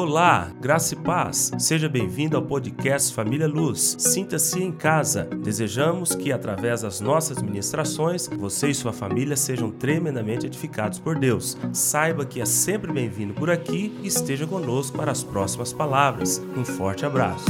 [0.00, 1.50] Olá, graça e paz.
[1.58, 3.96] Seja bem-vindo ao podcast Família Luz.
[3.98, 5.24] Sinta-se em casa.
[5.24, 11.58] Desejamos que, através das nossas ministrações, você e sua família sejam tremendamente edificados por Deus.
[11.72, 16.40] Saiba que é sempre bem-vindo por aqui e esteja conosco para as próximas palavras.
[16.56, 17.46] Um forte abraço.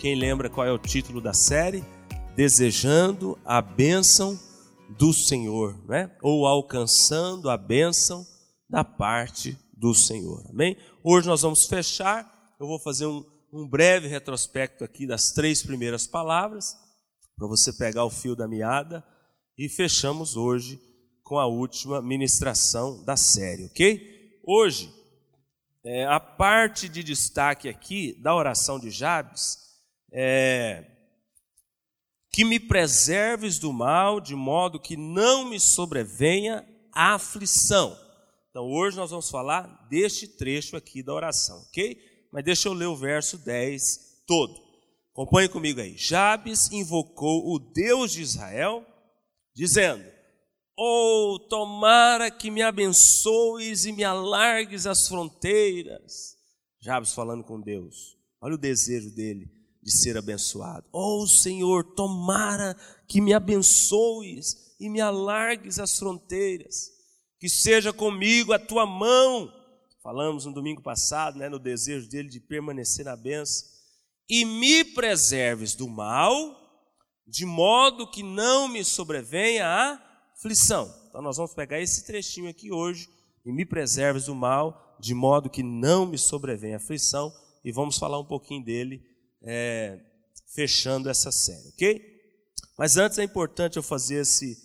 [0.00, 1.84] Quem lembra qual é o título da série?
[2.34, 4.36] Desejando a bênção
[4.90, 6.14] do Senhor, né?
[6.22, 8.26] ou alcançando a bênção
[8.68, 10.44] da parte do Senhor.
[10.48, 10.76] Amém?
[11.02, 16.06] Hoje nós vamos fechar, eu vou fazer um, um breve retrospecto aqui das três primeiras
[16.06, 16.76] palavras,
[17.36, 19.04] para você pegar o fio da meada,
[19.58, 20.80] e fechamos hoje
[21.22, 24.40] com a última ministração da série, ok?
[24.46, 24.92] Hoje,
[25.84, 29.58] é, a parte de destaque aqui da oração de Jabes
[30.12, 30.93] é
[32.34, 37.96] que me preserves do mal, de modo que não me sobrevenha a aflição.
[38.50, 41.96] Então, hoje nós vamos falar deste trecho aqui da oração, ok?
[42.32, 44.52] Mas deixa eu ler o verso 10 todo.
[45.12, 45.96] Acompanhe comigo aí.
[45.96, 48.84] Jabes invocou o Deus de Israel,
[49.54, 50.04] dizendo:
[50.76, 56.36] Oh, tomara que me abençoes e me alargues as fronteiras.
[56.82, 57.94] Jabes falando com Deus.
[58.40, 59.53] Olha o desejo dele
[59.84, 60.86] de ser abençoado.
[60.90, 62.74] Oh Senhor, tomara
[63.06, 66.90] que me abençoes e me alargues as fronteiras,
[67.38, 69.52] que seja comigo a tua mão.
[70.02, 73.68] Falamos no domingo passado, né, no desejo dele de permanecer na benção,
[74.28, 76.60] e me preserves do mal,
[77.26, 80.00] de modo que não me sobrevenha a
[80.34, 80.92] aflição.
[81.08, 83.08] Então nós vamos pegar esse trechinho aqui hoje,
[83.44, 87.30] e me preserves do mal, de modo que não me sobrevenha a aflição,
[87.62, 89.13] e vamos falar um pouquinho dele
[89.44, 90.00] é,
[90.54, 92.14] fechando essa série, ok?
[92.78, 94.56] Mas antes é importante eu fazer esse,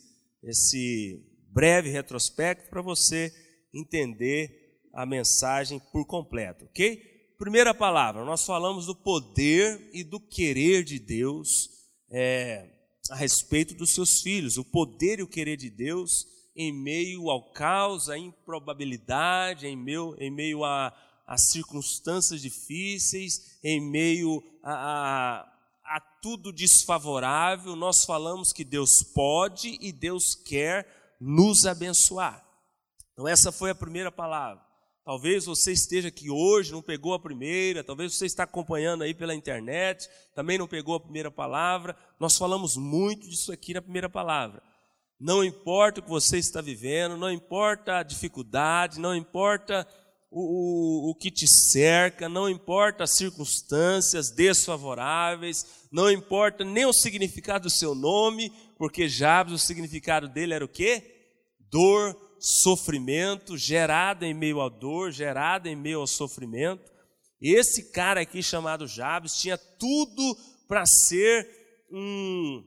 [0.44, 3.32] esse breve retrospecto para você
[3.74, 7.02] entender a mensagem por completo, ok?
[7.38, 11.70] Primeira palavra, nós falamos do poder e do querer de Deus
[12.12, 12.70] é,
[13.12, 16.26] a respeito dos seus filhos, o poder e o querer de Deus
[16.56, 20.94] em meio ao caos, à improbabilidade, em meio, em meio a,
[21.30, 29.78] as circunstâncias difíceis, em meio a, a, a, tudo desfavorável, nós falamos que Deus pode
[29.80, 32.44] e Deus quer nos abençoar.
[33.14, 34.60] Então, essa foi a primeira palavra.
[35.06, 39.36] Talvez você esteja aqui hoje, não pegou a primeira, talvez você está acompanhando aí pela
[39.36, 41.96] internet, também não pegou a primeira palavra.
[42.20, 44.64] Nós falamos muito disso aqui na primeira palavra.
[45.20, 49.86] Não importa o que você está vivendo, não importa a dificuldade, não importa
[50.32, 56.94] o, o, o que te cerca, não importa as circunstâncias desfavoráveis, não importa nem o
[56.94, 61.04] significado do seu nome, porque Jabes, o significado dele era o quê?
[61.72, 66.92] Dor, sofrimento, gerado em meio à dor, gerado em meio ao sofrimento.
[67.42, 70.38] Esse cara aqui chamado Jabes tinha tudo
[70.68, 71.48] para ser
[71.92, 72.64] um,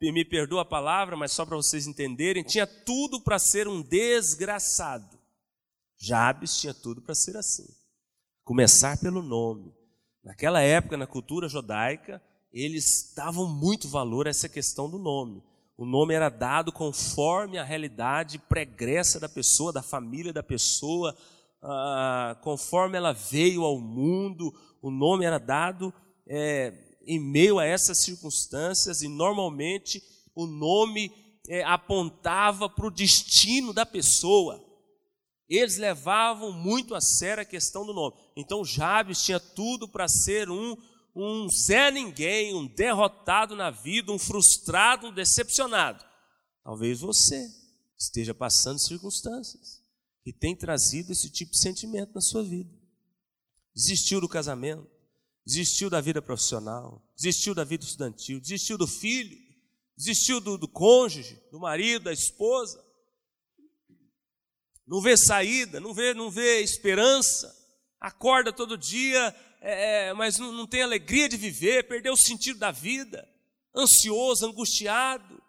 [0.00, 5.15] me perdoa a palavra, mas só para vocês entenderem, tinha tudo para ser um desgraçado.
[5.98, 7.66] Jabes tinha tudo para ser assim.
[8.44, 9.72] Começar pelo nome.
[10.22, 15.42] Naquela época, na cultura judaica, eles davam muito valor a essa questão do nome.
[15.76, 21.14] O nome era dado conforme a realidade pregressa da pessoa, da família da pessoa,
[21.62, 24.54] ah, conforme ela veio ao mundo.
[24.80, 25.92] O nome era dado
[26.26, 26.72] é,
[27.06, 30.02] em meio a essas circunstâncias e normalmente
[30.34, 31.12] o nome
[31.48, 34.65] é, apontava para o destino da pessoa.
[35.48, 38.16] Eles levavam muito a sério a questão do nome.
[38.36, 40.76] Então Jabes tinha tudo para ser um,
[41.14, 46.04] um Zé Ninguém, um derrotado na vida, um frustrado, um decepcionado.
[46.64, 47.48] Talvez você
[47.96, 49.80] esteja passando circunstâncias
[50.24, 52.74] que tem trazido esse tipo de sentimento na sua vida.
[53.72, 54.90] Desistiu do casamento,
[55.46, 59.38] desistiu da vida profissional, desistiu da vida estudantil, desistiu do filho,
[59.96, 62.84] desistiu do, do cônjuge, do marido, da esposa
[64.86, 67.52] não vê saída, não vê, não vê esperança,
[68.00, 72.58] acorda todo dia, é, é, mas não, não tem alegria de viver, perdeu o sentido
[72.58, 73.28] da vida,
[73.74, 75.42] ansioso, angustiado.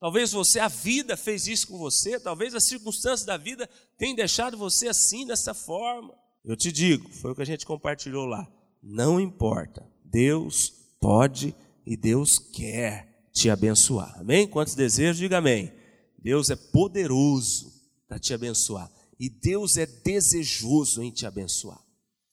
[0.00, 3.68] Talvez você, a vida fez isso com você, talvez as circunstâncias da vida
[3.98, 6.14] tenham deixado você assim, dessa forma.
[6.44, 8.48] Eu te digo, foi o que a gente compartilhou lá.
[8.82, 11.54] Não importa, Deus pode
[11.84, 14.18] e Deus quer te abençoar.
[14.18, 14.46] Amém?
[14.46, 15.72] Quantos desejos, diga amém.
[16.16, 17.77] Deus é poderoso
[18.08, 18.90] para te abençoar.
[19.20, 21.80] E Deus é desejoso em te abençoar.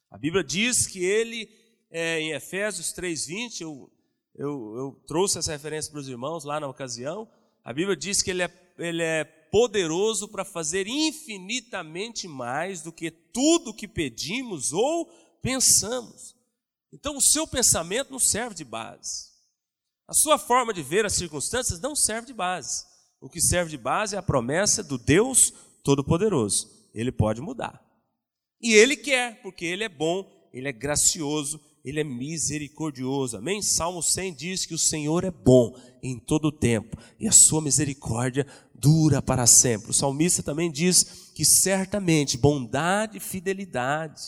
[0.10, 1.50] A Bíblia diz que ele,
[1.92, 3.92] é, em Efésios 3,20, eu,
[4.33, 7.30] eu, eu trouxe essa referência para os irmãos lá na ocasião.
[7.63, 13.12] A Bíblia diz que ele é, ele é poderoso para fazer infinitamente mais do que
[13.12, 15.06] tudo que pedimos ou
[15.42, 16.36] pensamos.
[16.94, 19.36] Então, o seu pensamento não serve de base.
[20.07, 22.86] A sua forma de ver as circunstâncias não serve de base.
[23.19, 25.51] O que serve de base é a promessa do Deus
[25.85, 26.67] Todo-Poderoso.
[26.93, 27.79] Ele pode mudar.
[28.59, 33.37] E ele quer, porque ele é bom, ele é gracioso, ele é misericordioso.
[33.37, 33.61] Amém?
[33.61, 37.61] Salmo 100 diz que o Senhor é bom em todo o tempo e a sua
[37.61, 39.91] misericórdia dura para sempre.
[39.91, 44.21] O salmista também diz que certamente bondade e fidelidade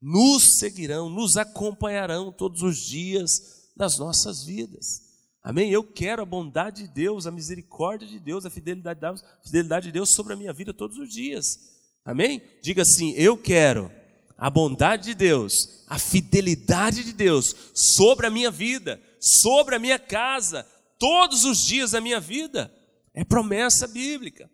[0.00, 3.30] nos seguirão, nos acompanharão todos os dias
[3.74, 5.11] das nossas vidas.
[5.42, 5.70] Amém?
[5.70, 9.86] Eu quero a bondade de Deus, a misericórdia de Deus, a fidelidade de Deus, fidelidade
[9.86, 11.58] de Deus sobre a minha vida todos os dias.
[12.04, 12.40] Amém?
[12.62, 13.90] Diga assim: eu quero
[14.38, 15.52] a bondade de Deus,
[15.88, 20.64] a fidelidade de Deus sobre a minha vida, sobre a minha casa,
[20.98, 22.72] todos os dias da minha vida.
[23.14, 24.48] É promessa bíblica.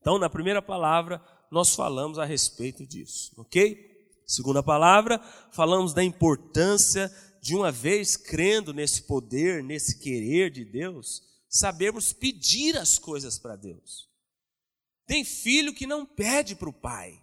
[0.00, 3.90] Então, na primeira palavra, nós falamos a respeito disso, ok?
[4.26, 5.20] Segunda palavra,
[5.52, 12.76] falamos da importância de uma vez crendo nesse poder, nesse querer de Deus, sabermos pedir
[12.76, 14.08] as coisas para Deus.
[15.06, 17.20] Tem filho que não pede para o pai.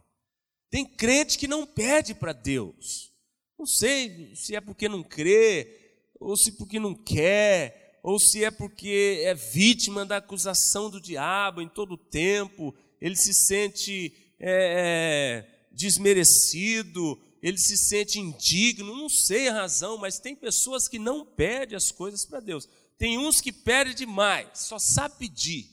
[0.69, 3.13] Tem crente que não pede para Deus.
[3.57, 8.51] Não sei se é porque não crê, ou se porque não quer, ou se é
[8.51, 15.45] porque é vítima da acusação do diabo em todo o tempo, ele se sente é,
[15.45, 21.25] é, desmerecido, ele se sente indigno, não sei a razão, mas tem pessoas que não
[21.25, 22.67] pedem as coisas para Deus.
[22.97, 25.69] Tem uns que pedem demais, só sabe pedir.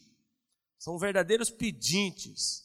[0.78, 2.64] São verdadeiros pedintes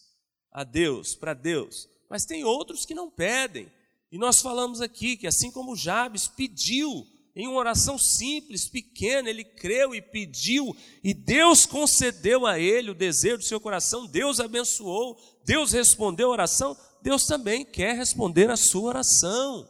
[0.51, 3.71] a Deus, para Deus mas tem outros que não pedem.
[4.11, 9.45] E nós falamos aqui que assim como Jabes pediu em uma oração simples, pequena, ele
[9.45, 15.17] creu e pediu, e Deus concedeu a ele o desejo do seu coração, Deus abençoou,
[15.45, 19.67] Deus respondeu a oração, Deus também quer responder a sua oração.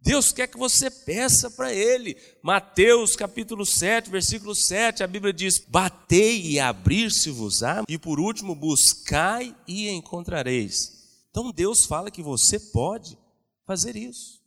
[0.00, 2.16] Deus quer que você peça para Ele.
[2.42, 9.54] Mateus capítulo 7, versículo 7, a Bíblia diz: Batei e abrir-se-vos-á, e por último, buscai
[9.66, 11.26] e encontrareis.
[11.30, 13.18] Então Deus fala que você pode
[13.66, 14.40] fazer isso.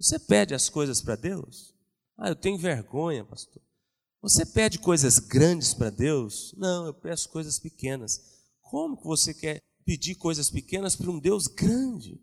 [0.00, 1.74] Você pede as coisas para Deus?
[2.16, 3.62] Ah, eu tenho vergonha, pastor.
[4.22, 6.54] Você pede coisas grandes para Deus?
[6.56, 8.20] Não, eu peço coisas pequenas.
[8.62, 12.20] Como que você quer pedir coisas pequenas para um Deus grande?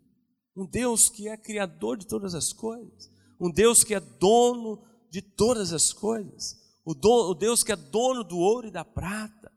[0.56, 3.10] Um Deus que é criador de todas as coisas,
[3.40, 8.24] um Deus que é dono de todas as coisas, o, o Deus que é dono
[8.24, 9.50] do ouro e da prata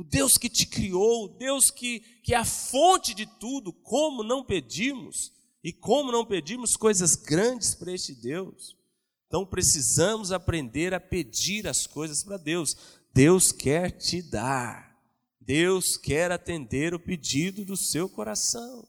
[0.00, 4.22] o Deus que te criou, o Deus que, que é a fonte de tudo, como
[4.22, 5.30] não pedimos?
[5.62, 8.74] E como não pedimos coisas grandes para este Deus?
[9.26, 12.74] Então precisamos aprender a pedir as coisas para Deus.
[13.12, 14.89] Deus quer te dar,
[15.50, 18.86] Deus quer atender o pedido do seu coração.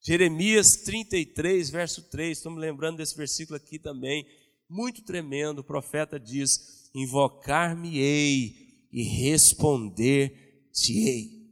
[0.00, 4.26] Jeremias 33, verso 3, estou me lembrando desse versículo aqui também,
[4.66, 5.58] muito tremendo.
[5.58, 11.46] O profeta diz: Invocar-me-ei e responder-te-ei.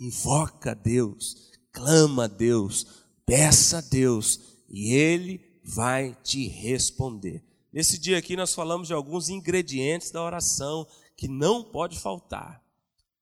[0.00, 2.86] Invoca a Deus, clama a Deus,
[3.26, 7.44] peça a Deus e Ele vai te responder.
[7.70, 12.64] Nesse dia aqui nós falamos de alguns ingredientes da oração que não pode faltar.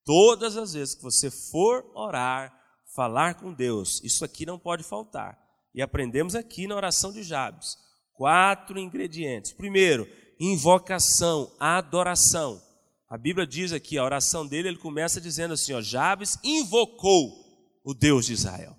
[0.04, 2.52] Todas as vezes que você for orar,
[2.94, 5.38] falar com Deus, isso aqui não pode faltar.
[5.74, 7.76] E aprendemos aqui na oração de Jabes.
[8.12, 9.52] Quatro ingredientes.
[9.52, 10.08] Primeiro,
[10.38, 12.62] invocação, adoração.
[13.08, 17.44] A Bíblia diz aqui, a oração dele, ele começa dizendo assim: ó, Jabes invocou
[17.84, 18.76] o Deus de Israel.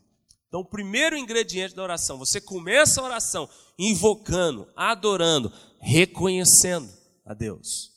[0.47, 5.51] Então, o primeiro ingrediente da oração, você começa a oração invocando, adorando,
[5.81, 6.89] reconhecendo
[7.25, 7.94] a Deus.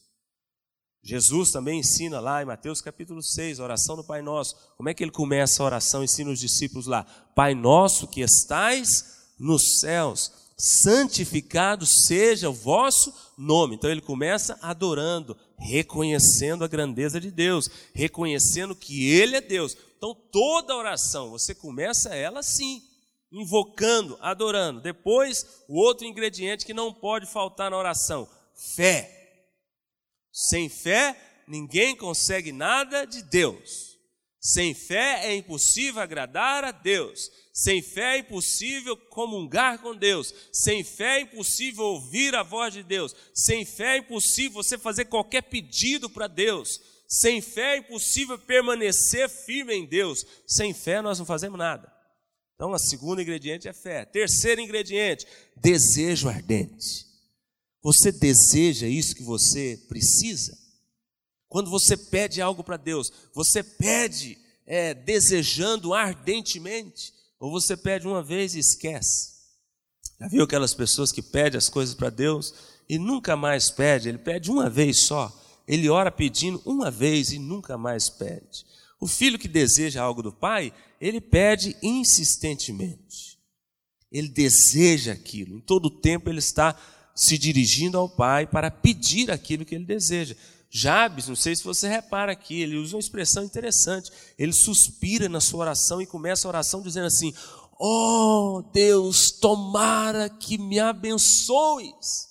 [1.08, 4.54] Jesus também ensina lá em Mateus capítulo 6, a oração do Pai Nosso.
[4.76, 6.04] Como é que ele começa a oração?
[6.04, 7.02] Ensina os discípulos lá:
[7.34, 9.04] Pai Nosso que estais
[9.38, 13.74] nos céus, santificado seja o vosso nome.
[13.74, 19.78] Então ele começa adorando, reconhecendo a grandeza de Deus, reconhecendo que Ele é Deus.
[19.96, 22.82] Então, toda oração, você começa ela assim,
[23.32, 24.82] invocando, adorando.
[24.82, 28.28] Depois, o outro ingrediente que não pode faltar na oração:
[28.76, 29.17] fé.
[30.40, 31.16] Sem fé,
[31.48, 33.98] ninguém consegue nada de Deus.
[34.40, 37.28] Sem fé é impossível agradar a Deus.
[37.52, 40.32] Sem fé é impossível comungar com Deus.
[40.52, 43.16] Sem fé é impossível ouvir a voz de Deus.
[43.34, 46.80] Sem fé é impossível você fazer qualquer pedido para Deus.
[47.08, 50.24] Sem fé é impossível permanecer firme em Deus.
[50.46, 51.92] Sem fé nós não fazemos nada.
[52.54, 54.04] Então, a segunda ingrediente é fé.
[54.04, 55.26] Terceiro ingrediente,
[55.56, 57.07] desejo ardente.
[57.88, 60.54] Você deseja isso que você precisa?
[61.48, 68.22] Quando você pede algo para Deus, você pede é, desejando ardentemente, ou você pede uma
[68.22, 69.38] vez e esquece?
[70.20, 72.52] Já viu aquelas pessoas que pedem as coisas para Deus
[72.86, 74.10] e nunca mais pede?
[74.10, 75.34] Ele pede uma vez só.
[75.66, 78.66] Ele ora pedindo uma vez e nunca mais pede.
[79.00, 83.38] O filho que deseja algo do pai, ele pede insistentemente.
[84.12, 85.56] Ele deseja aquilo.
[85.56, 86.78] Em todo tempo ele está
[87.18, 90.36] se dirigindo ao pai para pedir aquilo que ele deseja.
[90.70, 94.10] Jabes, não sei se você repara aqui, ele usa uma expressão interessante.
[94.38, 97.34] Ele suspira na sua oração e começa a oração dizendo assim:
[97.80, 102.28] Oh Deus, tomara que me abençoes.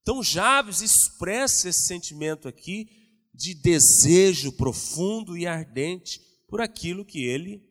[0.00, 2.88] Então Jabes expressa esse sentimento aqui
[3.34, 7.62] de desejo profundo e ardente por aquilo que ele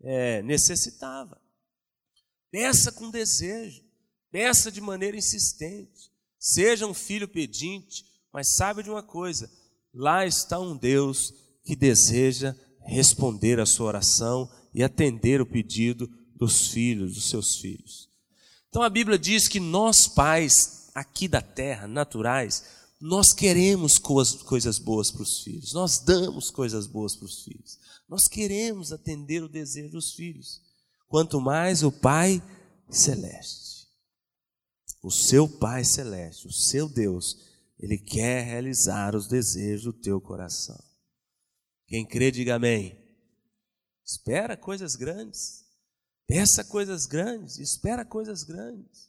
[0.00, 1.40] é, necessitava.
[2.50, 3.82] Peça com desejo,
[4.30, 6.07] peça de maneira insistente,
[6.38, 9.50] seja um filho pedinte, mas saiba de uma coisa:
[9.92, 11.32] lá está um Deus
[11.64, 12.54] que deseja
[12.86, 18.08] responder a sua oração e atender o pedido dos filhos, dos seus filhos.
[18.68, 22.64] Então a Bíblia diz que nós, pais aqui da terra, naturais,
[23.00, 27.78] nós queremos coisas boas para os filhos, nós damos coisas boas para os filhos,
[28.08, 30.60] nós queremos atender o desejo dos filhos,
[31.06, 32.42] quanto mais o Pai
[32.90, 33.77] Celeste,
[35.02, 40.82] o seu Pai Celeste, o seu Deus, ele quer realizar os desejos do teu coração.
[41.86, 42.98] Quem crê, diga amém.
[44.04, 45.64] Espera coisas grandes.
[46.26, 47.58] Peça coisas grandes.
[47.58, 49.08] Espera coisas grandes.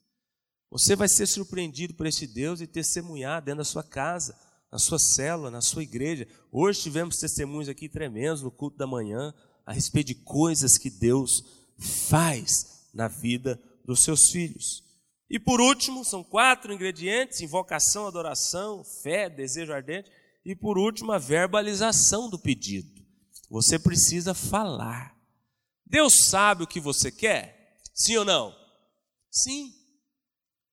[0.70, 4.38] Você vai ser surpreendido por este Deus e testemunhar dentro da sua casa,
[4.72, 6.28] na sua célula, na sua igreja.
[6.52, 9.34] Hoje tivemos testemunhos aqui tremendos no culto da manhã
[9.66, 11.44] a respeito de coisas que Deus
[12.08, 14.89] faz na vida dos seus filhos.
[15.30, 20.12] E por último, são quatro ingredientes: invocação, adoração, fé, desejo ardente.
[20.44, 23.06] E por último, a verbalização do pedido.
[23.50, 25.16] Você precisa falar.
[25.86, 27.78] Deus sabe o que você quer?
[27.94, 28.56] Sim ou não?
[29.32, 29.74] Sim.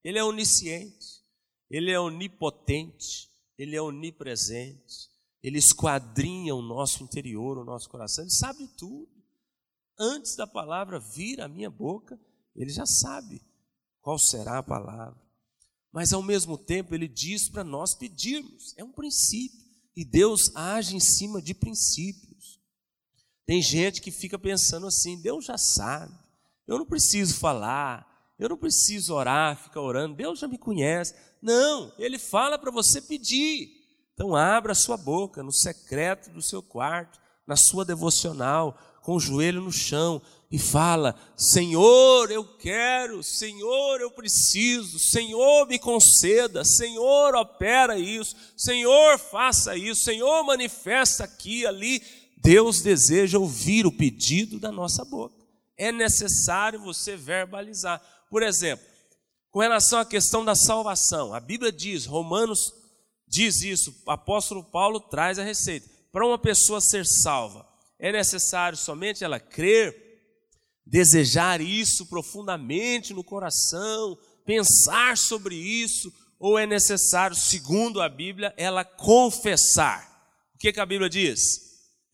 [0.04, 1.24] Ele é onisciente,
[1.68, 5.10] ele é onipotente, ele é onipresente,
[5.42, 9.10] ele esquadrinha o nosso interior, o nosso coração, ele sabe tudo.
[9.98, 12.20] Antes da palavra vir à minha boca,
[12.54, 13.42] ele já sabe
[14.06, 15.20] qual será a palavra.
[15.92, 19.58] Mas ao mesmo tempo ele diz para nós pedirmos, é um princípio,
[19.96, 22.60] e Deus age em cima de princípios.
[23.44, 26.14] Tem gente que fica pensando assim: Deus já sabe,
[26.68, 28.06] eu não preciso falar,
[28.38, 31.12] eu não preciso orar, ficar orando, Deus já me conhece.
[31.42, 33.72] Não, Ele fala para você pedir.
[34.14, 39.20] Então abra a sua boca no secreto do seu quarto, na sua devocional, com o
[39.20, 40.20] joelho no chão
[40.50, 49.16] e fala: Senhor, eu quero, Senhor, eu preciso, Senhor, me conceda, Senhor, opera isso, Senhor,
[49.16, 52.02] faça isso, Senhor, manifesta aqui, ali.
[52.36, 55.36] Deus deseja ouvir o pedido da nossa boca.
[55.76, 58.02] É necessário você verbalizar.
[58.28, 58.84] Por exemplo,
[59.52, 62.72] com relação à questão da salvação, a Bíblia diz, Romanos
[63.28, 65.88] diz isso, o apóstolo Paulo traz a receita.
[66.12, 67.66] Para uma pessoa ser salva,
[67.98, 70.04] é necessário somente ela crer
[70.86, 78.84] desejar isso profundamente no coração, pensar sobre isso, ou é necessário, segundo a Bíblia, ela
[78.84, 80.06] confessar?
[80.54, 81.40] O que, que a Bíblia diz?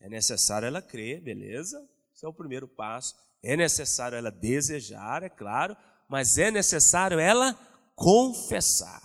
[0.01, 1.77] É necessário ela crer, beleza?
[2.13, 3.13] Esse é o primeiro passo.
[3.43, 5.75] É necessário ela desejar, é claro,
[6.09, 7.53] mas é necessário ela
[7.95, 9.01] confessar.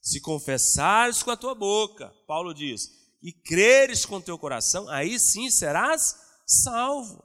[0.00, 2.88] Se confessares com a tua boca, Paulo diz,
[3.22, 6.14] e creres com teu coração, aí sim serás
[6.46, 7.24] salvo.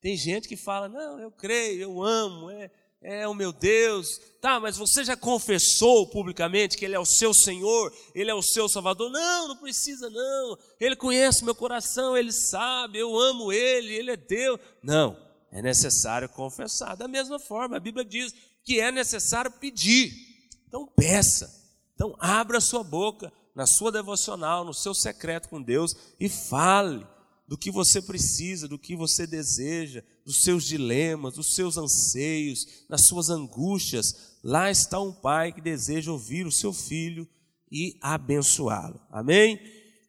[0.00, 2.70] Tem gente que fala: Não, eu creio, eu amo, é,
[3.02, 4.18] é o meu Deus.
[4.40, 8.42] Tá, mas você já confessou publicamente que Ele é o seu Senhor, Ele é o
[8.42, 9.10] seu Salvador?
[9.10, 10.58] Não, não precisa, não.
[10.78, 14.58] Ele conhece meu coração, Ele sabe, eu amo Ele, Ele é Deus.
[14.82, 15.16] Não,
[15.52, 16.96] é necessário confessar.
[16.96, 18.32] Da mesma forma, a Bíblia diz
[18.64, 20.12] que é necessário pedir.
[20.66, 21.60] Então, peça.
[21.94, 27.06] Então, abra sua boca na sua devocional, no seu secreto com Deus e fale
[27.46, 33.06] do que você precisa, do que você deseja, dos seus dilemas, dos seus anseios, das
[33.06, 34.38] suas angústias.
[34.44, 37.28] Lá está um pai que deseja ouvir o seu filho
[37.70, 39.00] e abençoá-lo.
[39.10, 39.60] Amém?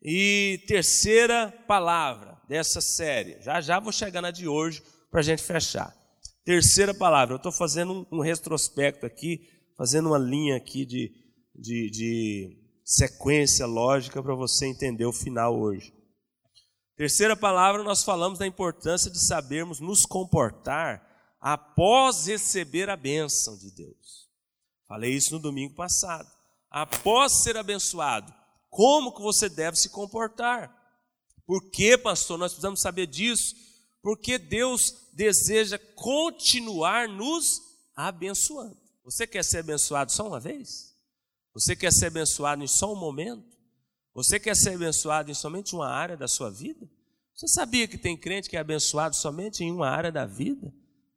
[0.03, 5.41] E terceira palavra dessa série, já já vou chegar na de hoje para a gente
[5.41, 5.95] fechar.
[6.43, 11.11] Terceira palavra, eu estou fazendo um, um, retrospecto aqui, fazendo uma linha aqui de,
[11.55, 15.93] de, de sequência lógica para você entender o final hoje.
[16.95, 23.71] Terceira palavra, nós falamos da importância de sabermos nos comportar após receber a bênção de
[23.71, 24.29] Deus.
[24.87, 26.29] Falei isso no domingo passado.
[26.69, 28.31] Após ser abençoado,
[28.69, 30.71] como que você deve se comportar.
[31.45, 32.37] Por que, pastor?
[32.37, 33.55] Nós precisamos saber disso.
[34.01, 37.61] Porque Deus deseja continuar nos
[37.95, 38.77] abençoando.
[39.03, 40.90] Você quer ser abençoado só uma vez?
[41.53, 43.57] Você quer ser abençoado em só um momento?
[44.13, 46.89] Você quer ser abençoado em somente uma área da sua vida?
[47.33, 50.73] Você sabia que tem crente que é abençoado somente em uma área da vida?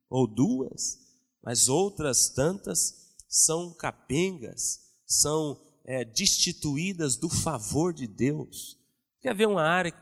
[0.09, 0.99] Ou duas?
[1.43, 8.79] Mas outras tantas são capengas, são é, destituídas do favor de Deus.
[9.21, 9.93] Quer ver uma área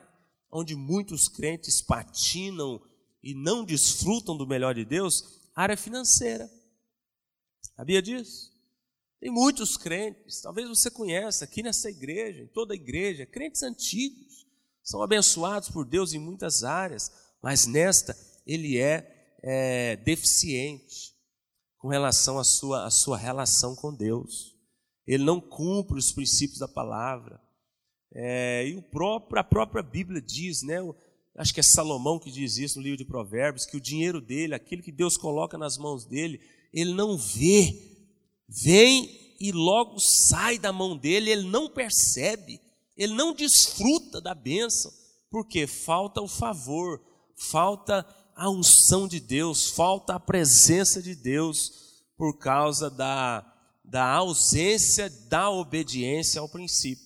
[0.51, 2.81] onde muitos crentes patinam
[3.23, 5.41] e não desfrutam do melhor de Deus?
[5.55, 6.51] área financeira.
[7.77, 8.52] Sabia disso?
[9.23, 14.45] Tem muitos crentes, talvez você conheça aqui nessa igreja, em toda a igreja, crentes antigos,
[14.83, 17.09] são abençoados por Deus em muitas áreas,
[17.41, 21.15] mas nesta ele é, é deficiente
[21.79, 24.57] com relação à sua, à sua relação com Deus.
[25.07, 27.41] Ele não cumpre os princípios da palavra.
[28.13, 30.79] É, e o próprio, a própria Bíblia diz, né?
[31.37, 34.53] Acho que é Salomão que diz isso no livro de Provérbios, que o dinheiro dele,
[34.53, 36.41] aquilo que Deus coloca nas mãos dele,
[36.73, 37.92] ele não vê,
[38.63, 42.61] vem e logo sai da mão dele, ele não percebe,
[42.97, 44.93] ele não desfruta da bênção,
[45.31, 47.01] porque falta o favor,
[47.51, 48.07] falta
[48.37, 51.59] a unção de Deus, falta a presença de Deus,
[52.17, 53.45] por causa da,
[53.85, 57.05] da ausência da obediência ao princípio.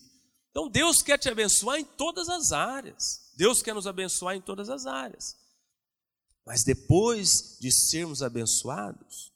[0.50, 3.32] Então Deus quer te abençoar em todas as áreas.
[3.36, 5.36] Deus quer nos abençoar em todas as áreas.
[6.44, 9.32] Mas depois de sermos abençoados,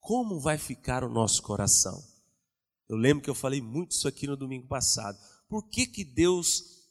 [0.00, 2.02] como vai ficar o nosso coração?
[2.88, 5.18] Eu lembro que eu falei muito isso aqui no domingo passado.
[5.48, 6.46] Por que, que Deus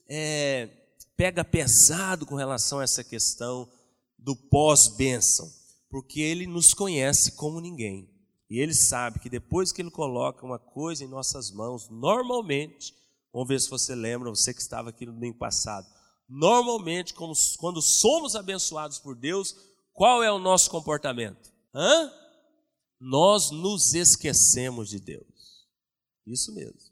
[0.08, 0.70] é,
[1.18, 3.70] pega pesado com relação a essa questão
[4.18, 5.50] do pós-bênção?
[5.90, 8.10] Porque Ele nos conhece como ninguém.
[8.50, 12.98] E Ele sabe que depois que Ele coloca uma coisa em nossas mãos, normalmente
[13.34, 15.88] Vamos ver se você lembra, você que estava aqui no domingo passado.
[16.28, 19.56] Normalmente, quando somos abençoados por Deus,
[19.94, 21.52] qual é o nosso comportamento?
[21.74, 22.12] Hã?
[23.00, 25.68] Nós nos esquecemos de Deus.
[26.26, 26.90] Isso mesmo.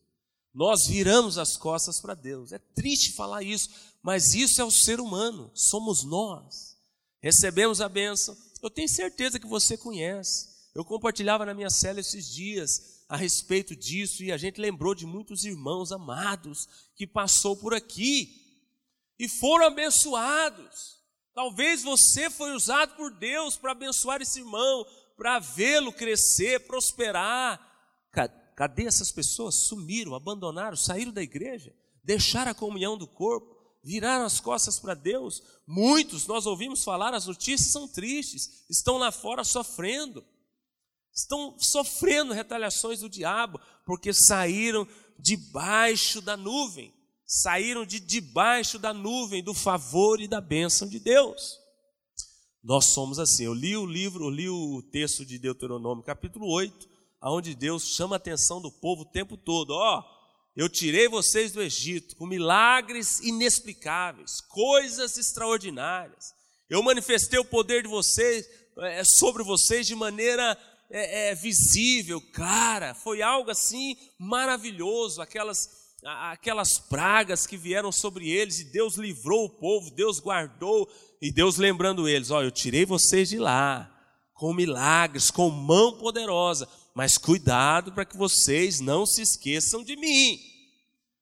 [0.54, 2.52] Nós viramos as costas para Deus.
[2.52, 3.70] É triste falar isso,
[4.02, 6.76] mas isso é o ser humano, somos nós.
[7.22, 8.36] Recebemos a bênção.
[8.62, 10.58] Eu tenho certeza que você conhece.
[10.74, 15.06] Eu compartilhava na minha cela esses dias a respeito disso e a gente lembrou de
[15.06, 18.48] muitos irmãos amados que passou por aqui
[19.20, 20.98] e foram abençoados.
[21.34, 24.86] Talvez você foi usado por Deus para abençoar esse irmão,
[25.18, 27.60] para vê-lo crescer, prosperar.
[28.56, 29.68] Cadê essas pessoas?
[29.68, 35.42] Sumiram, abandonaram, saíram da igreja, deixaram a comunhão do corpo, viraram as costas para Deus.
[35.68, 40.24] Muitos, nós ouvimos falar, as notícias são tristes, estão lá fora sofrendo
[41.18, 46.94] estão sofrendo retaliações do diabo, porque saíram debaixo da nuvem,
[47.26, 51.60] saíram de debaixo da nuvem do favor e da bênção de Deus.
[52.64, 53.46] Nós somos assim.
[53.46, 56.88] Eu li o livro, eu li o texto de Deuteronômio, capítulo 8,
[57.24, 59.72] onde Deus chama a atenção do povo o tempo todo.
[59.72, 60.04] Ó, oh,
[60.56, 66.34] eu tirei vocês do Egito com milagres inexplicáveis, coisas extraordinárias.
[66.70, 68.46] Eu manifestei o poder de vocês
[68.80, 70.58] é, sobre vocês de maneira
[70.90, 75.68] é, é, visível, clara, foi algo assim maravilhoso, aquelas,
[76.04, 80.90] aquelas pragas que vieram sobre eles, e Deus livrou o povo, Deus guardou,
[81.22, 83.92] e Deus lembrando eles: Olha, eu tirei vocês de lá,
[84.34, 90.40] com milagres, com mão poderosa, mas cuidado para que vocês não se esqueçam de mim.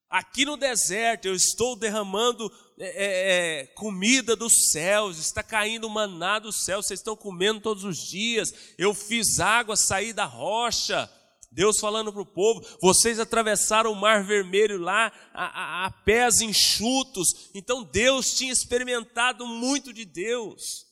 [0.09, 6.39] Aqui no deserto eu estou derramando é, é, é, comida dos céus, está caindo maná
[6.39, 8.53] do céu, vocês estão comendo todos os dias.
[8.77, 11.09] Eu fiz água sair da rocha.
[11.55, 16.41] Deus falando para o povo: vocês atravessaram o mar vermelho lá a, a, a pés
[16.41, 17.49] enxutos.
[17.55, 20.85] Então Deus tinha experimentado muito de Deus.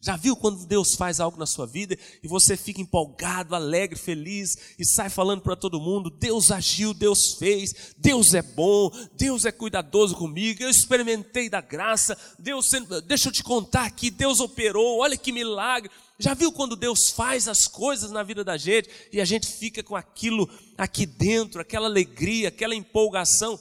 [0.00, 4.56] Já viu quando Deus faz algo na sua vida e você fica empolgado, alegre, feliz
[4.78, 9.52] e sai falando para todo mundo: Deus agiu, Deus fez, Deus é bom, Deus é
[9.52, 12.66] cuidadoso comigo, eu experimentei da graça, Deus,
[13.06, 15.90] deixa eu te contar aqui, Deus operou, olha que milagre.
[16.18, 19.82] Já viu quando Deus faz as coisas na vida da gente e a gente fica
[19.82, 23.58] com aquilo aqui dentro, aquela alegria, aquela empolgação?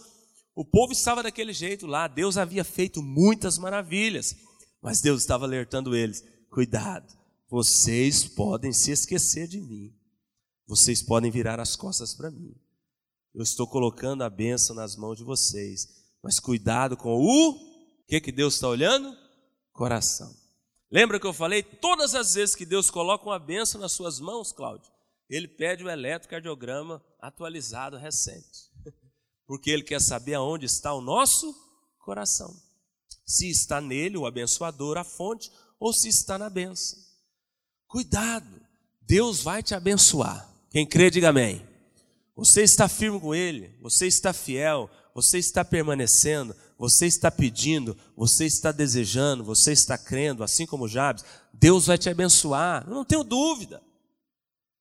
[0.56, 4.34] O povo estava daquele jeito lá, Deus havia feito muitas maravilhas,
[4.82, 6.24] mas Deus estava alertando eles
[6.56, 7.14] Cuidado,
[7.50, 9.94] vocês podem se esquecer de mim.
[10.66, 12.56] Vocês podem virar as costas para mim.
[13.34, 15.86] Eu estou colocando a bênção nas mãos de vocês.
[16.24, 17.60] Mas cuidado com o.
[18.08, 19.14] Que, que Deus está olhando?
[19.74, 20.34] Coração.
[20.96, 21.62] Lembra que eu falei?
[21.62, 24.90] Todas as vezes que Deus coloca uma bênção nas suas mãos, Cláudio,
[25.30, 28.72] ele pede o eletrocardiograma atualizado recente.
[29.46, 31.54] porque Ele quer saber aonde está o nosso
[32.00, 32.56] coração.
[33.26, 36.98] Se está nele, o abençoador, a fonte, ou se está na bênção.
[37.88, 38.62] Cuidado,
[39.02, 40.50] Deus vai te abençoar.
[40.70, 41.62] Quem crê, diga amém.
[42.38, 48.46] Você está firme com Ele, você está fiel, você está permanecendo, você está pedindo, você
[48.46, 51.24] está desejando, você está crendo, assim como Jabes,
[51.54, 53.82] Deus vai te abençoar, eu não tenho dúvida.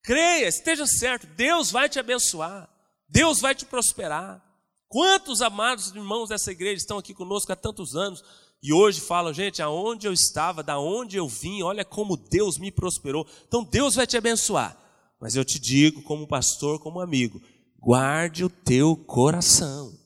[0.02, 2.68] Creia, esteja certo, Deus vai te abençoar,
[3.08, 4.44] Deus vai te prosperar.
[4.88, 8.22] Quantos amados irmãos dessa igreja estão aqui conosco há tantos anos
[8.60, 12.72] e hoje falam, gente, aonde eu estava, da onde eu vim, olha como Deus me
[12.72, 13.24] prosperou.
[13.46, 14.76] Então Deus vai te abençoar.
[15.20, 17.40] Mas eu te digo, como pastor, como amigo,
[17.78, 20.03] guarde o teu coração.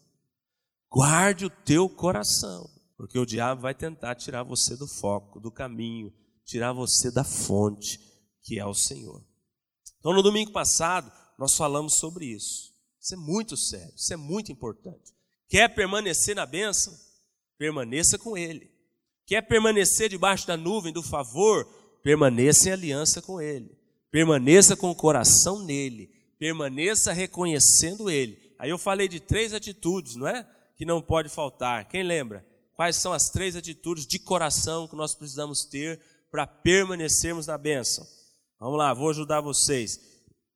[0.90, 6.12] Guarde o teu coração, porque o diabo vai tentar tirar você do foco, do caminho,
[6.44, 8.00] tirar você da fonte,
[8.42, 9.22] que é o Senhor.
[9.98, 12.72] Então, no domingo passado, nós falamos sobre isso.
[13.00, 15.12] Isso é muito sério, isso é muito importante.
[15.48, 16.94] Quer permanecer na bênção?
[17.58, 18.70] Permaneça com Ele.
[19.26, 21.66] Quer permanecer debaixo da nuvem do favor?
[22.02, 23.76] Permaneça em aliança com Ele.
[24.10, 26.10] Permaneça com o coração nele.
[26.38, 28.38] Permaneça reconhecendo Ele.
[28.58, 30.48] Aí eu falei de três atitudes, não é?
[30.78, 31.86] Que não pode faltar.
[31.88, 32.46] Quem lembra?
[32.72, 38.06] Quais são as três atitudes de coração que nós precisamos ter para permanecermos na bênção?
[38.58, 40.00] Vamos lá, vou ajudar vocês.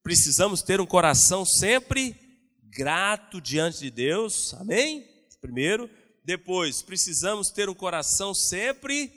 [0.02, 2.16] Precisamos ter um coração sempre
[2.62, 5.06] grato diante de Deus, amém?
[5.40, 5.90] Primeiro.
[6.24, 9.12] Depois, precisamos ter um coração sempre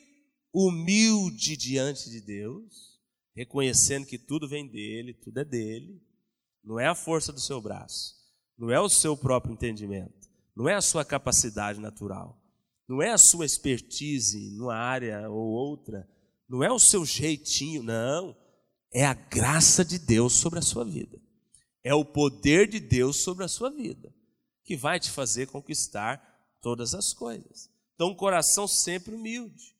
[0.51, 2.99] humilde diante de Deus,
[3.35, 6.01] reconhecendo que tudo vem dele, tudo é dele,
[6.63, 8.15] não é a força do seu braço,
[8.57, 10.24] não é o seu próprio entendimento,
[10.55, 12.41] não é a sua capacidade natural,
[12.87, 16.07] não é a sua expertise numa área ou outra,
[16.47, 18.35] não é o seu jeitinho, não,
[18.93, 21.19] é a graça de Deus sobre a sua vida.
[21.83, 24.13] É o poder de Deus sobre a sua vida
[24.63, 26.19] que vai te fazer conquistar
[26.59, 27.69] todas as coisas.
[27.93, 29.75] Então, um coração sempre humilde.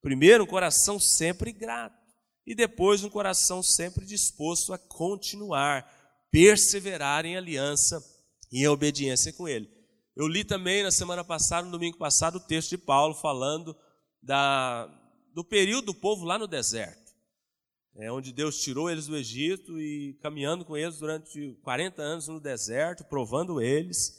[0.00, 2.00] Primeiro, um coração sempre grato.
[2.46, 5.86] E depois, um coração sempre disposto a continuar,
[6.30, 8.02] perseverar em aliança
[8.50, 9.70] e em obediência com Ele.
[10.20, 13.76] Eu li também na semana passada, no domingo passado, o texto de Paulo falando
[14.22, 14.86] da,
[15.34, 17.00] do período do povo lá no deserto
[17.96, 22.40] é, onde Deus tirou eles do Egito e caminhando com eles durante 40 anos no
[22.40, 24.16] deserto, provando eles,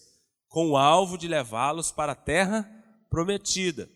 [0.48, 2.70] com o alvo de levá-los para a terra
[3.10, 3.90] prometida.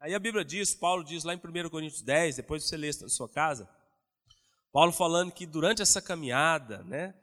[0.00, 3.08] Aí a Bíblia diz, Paulo diz lá em 1 Coríntios 10, depois você lê na
[3.08, 3.68] sua casa,
[4.72, 7.14] Paulo falando que durante essa caminhada, né,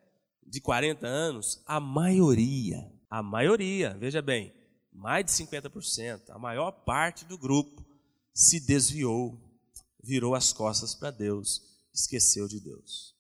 [0.46, 4.54] de 40 anos, a maioria, a maioria, veja bem,
[4.92, 7.86] mais de 50%, a maior parte do grupo
[8.34, 9.38] se desviou
[10.04, 11.62] virou as costas para Deus,
[11.94, 13.14] esqueceu de Deus.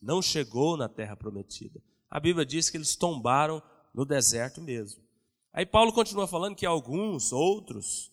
[0.00, 1.82] Não chegou na terra prometida.
[2.10, 5.02] A Bíblia diz que eles tombaram no deserto mesmo.
[5.52, 8.10] Aí Paulo continua falando que alguns, outros,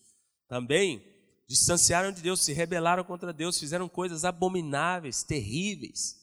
[0.47, 1.03] também
[1.47, 6.20] distanciaram de Deus, se rebelaram contra Deus, fizeram coisas abomináveis, terríveis,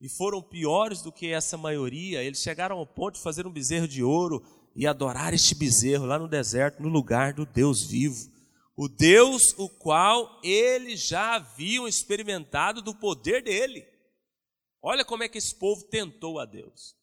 [0.00, 2.22] e foram piores do que essa maioria.
[2.22, 4.42] Eles chegaram ao ponto de fazer um bezerro de ouro
[4.74, 8.38] e adorar este bezerro lá no deserto, no lugar do Deus vivo
[8.78, 13.84] o Deus o qual eles já haviam experimentado do poder dele.
[14.80, 16.94] Olha como é que esse povo tentou a Deus.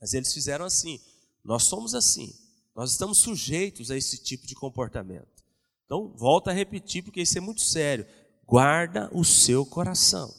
[0.00, 1.00] Mas eles fizeram assim.
[1.44, 2.32] Nós somos assim.
[2.72, 5.42] Nós estamos sujeitos a esse tipo de comportamento.
[5.86, 8.06] Então, volta a repetir, porque isso é muito sério.
[8.46, 10.32] Guarda o seu coração.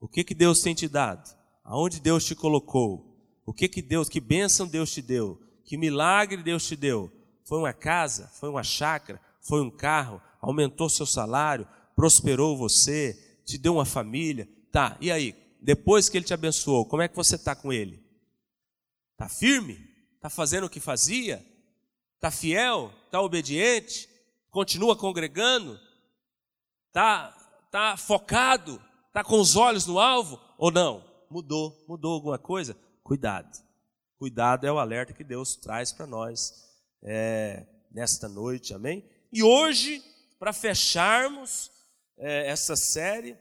[0.00, 1.30] O que, que Deus tem te dado?
[1.62, 3.06] Aonde Deus te colocou?
[3.46, 5.40] O que, que Deus, que bênção Deus te deu?
[5.64, 7.12] Que milagre Deus te deu?
[7.44, 8.28] Foi uma casa?
[8.28, 9.20] Foi uma chácara?
[9.40, 14.48] foi um carro, aumentou seu salário, prosperou você, te deu uma família.
[14.70, 15.34] Tá, e aí?
[15.60, 18.02] Depois que ele te abençoou, como é que você está com ele?
[19.12, 19.78] Está firme?
[20.16, 21.44] Está fazendo o que fazia?
[22.16, 22.92] Está fiel?
[23.06, 24.08] Está obediente?
[24.50, 25.78] Continua congregando?
[26.88, 27.30] Está
[27.70, 28.82] tá focado?
[29.10, 30.40] Está com os olhos no alvo?
[30.56, 31.04] Ou não?
[31.28, 31.84] Mudou?
[31.88, 32.76] Mudou alguma coisa?
[33.02, 33.58] Cuidado.
[34.16, 36.38] Cuidado é o alerta que Deus traz para nós
[37.02, 39.04] é, nesta noite, amém?
[39.32, 40.00] E hoje,
[40.38, 41.72] para fecharmos
[42.16, 43.36] é, essa série,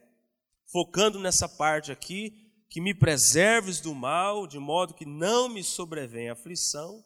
[0.71, 6.33] focando nessa parte aqui, que me preserves do mal, de modo que não me sobrevenha
[6.33, 7.05] aflição,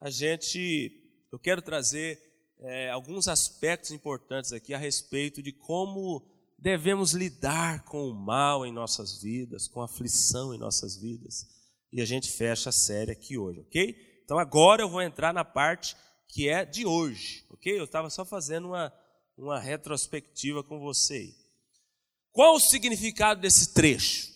[0.00, 2.20] a gente, eu quero trazer
[2.60, 6.24] é, alguns aspectos importantes aqui a respeito de como
[6.64, 11.46] devemos lidar com o mal em nossas vidas, com a aflição em nossas vidas.
[11.92, 13.94] E a gente fecha a série aqui hoje, ok?
[14.24, 15.94] Então agora eu vou entrar na parte
[16.26, 17.78] que é de hoje, ok?
[17.78, 18.90] Eu estava só fazendo uma,
[19.36, 21.34] uma retrospectiva com você.
[22.32, 24.32] Qual o significado desse trecho?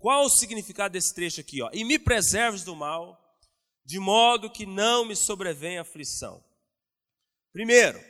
[0.00, 1.62] Qual o significado desse trecho aqui?
[1.62, 1.70] Ó?
[1.72, 3.16] E me preserves do mal,
[3.84, 6.42] de modo que não me sobrevenha aflição.
[7.52, 8.00] Primeiro,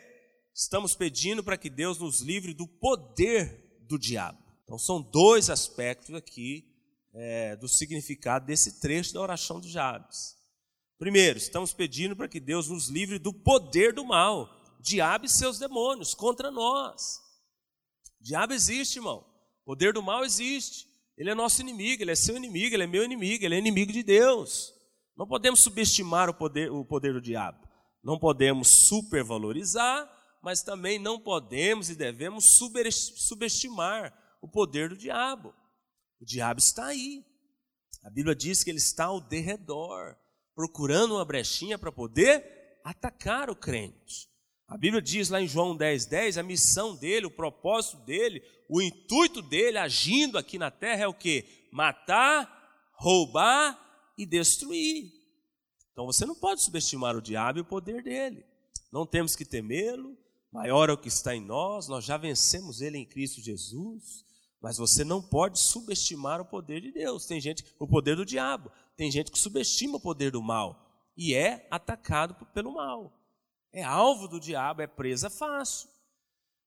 [0.59, 4.42] estamos pedindo para que Deus nos livre do poder do diabo.
[4.64, 6.66] Então, são dois aspectos aqui
[7.14, 10.37] é, do significado desse trecho da oração de Jabes.
[10.99, 15.61] Primeiro, estamos pedindo para que Deus nos livre do poder do mal, diabo e seus
[15.61, 17.21] demônios contra nós.
[18.21, 19.25] Diabo existe, irmão.
[19.62, 20.88] O poder do mal existe.
[21.16, 23.92] Ele é nosso inimigo, ele é seu inimigo, ele é meu inimigo, ele é inimigo
[23.92, 24.75] de Deus.
[25.16, 27.59] Não podemos subestimar o poder, o poder do diabo.
[28.03, 32.44] Não podemos supervalorizar, mas também não podemos e devemos
[33.16, 35.55] subestimar o poder do diabo.
[36.20, 37.24] O diabo está aí.
[38.03, 40.16] A Bíblia diz que ele está ao derredor
[40.55, 44.29] procurando uma brechinha para poder atacar o crente.
[44.66, 48.83] A Bíblia diz lá em João 10, 10, a missão dele, o propósito dele, o
[48.83, 51.68] intuito dele agindo aqui na terra é o que?
[51.72, 53.79] Matar, roubar
[54.18, 55.12] e destruir.
[55.92, 58.44] Então você não pode subestimar o diabo e o poder dele.
[58.92, 60.16] Não temos que temê-lo,
[60.52, 64.24] maior é o que está em nós, nós já vencemos ele em Cristo Jesus.
[64.61, 67.26] Mas você não pode subestimar o poder de Deus.
[67.26, 68.72] Tem gente, o poder do diabo.
[68.96, 73.12] Tem gente que subestima o poder do mal e é atacado pelo mal.
[73.72, 75.88] É alvo do diabo, é presa fácil.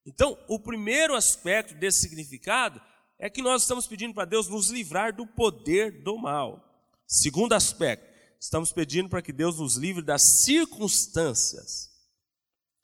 [0.06, 2.82] Então, o primeiro aspecto desse significado
[3.18, 6.64] é que nós estamos pedindo para Deus nos livrar do poder do mal.
[7.08, 8.06] Segundo aspecto,
[8.40, 11.91] estamos pedindo para que Deus nos livre das circunstâncias,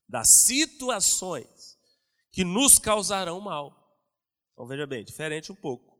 [0.08, 1.78] das situações
[2.32, 3.74] que nos causarão mal.
[4.54, 5.98] Então veja bem, diferente um pouco.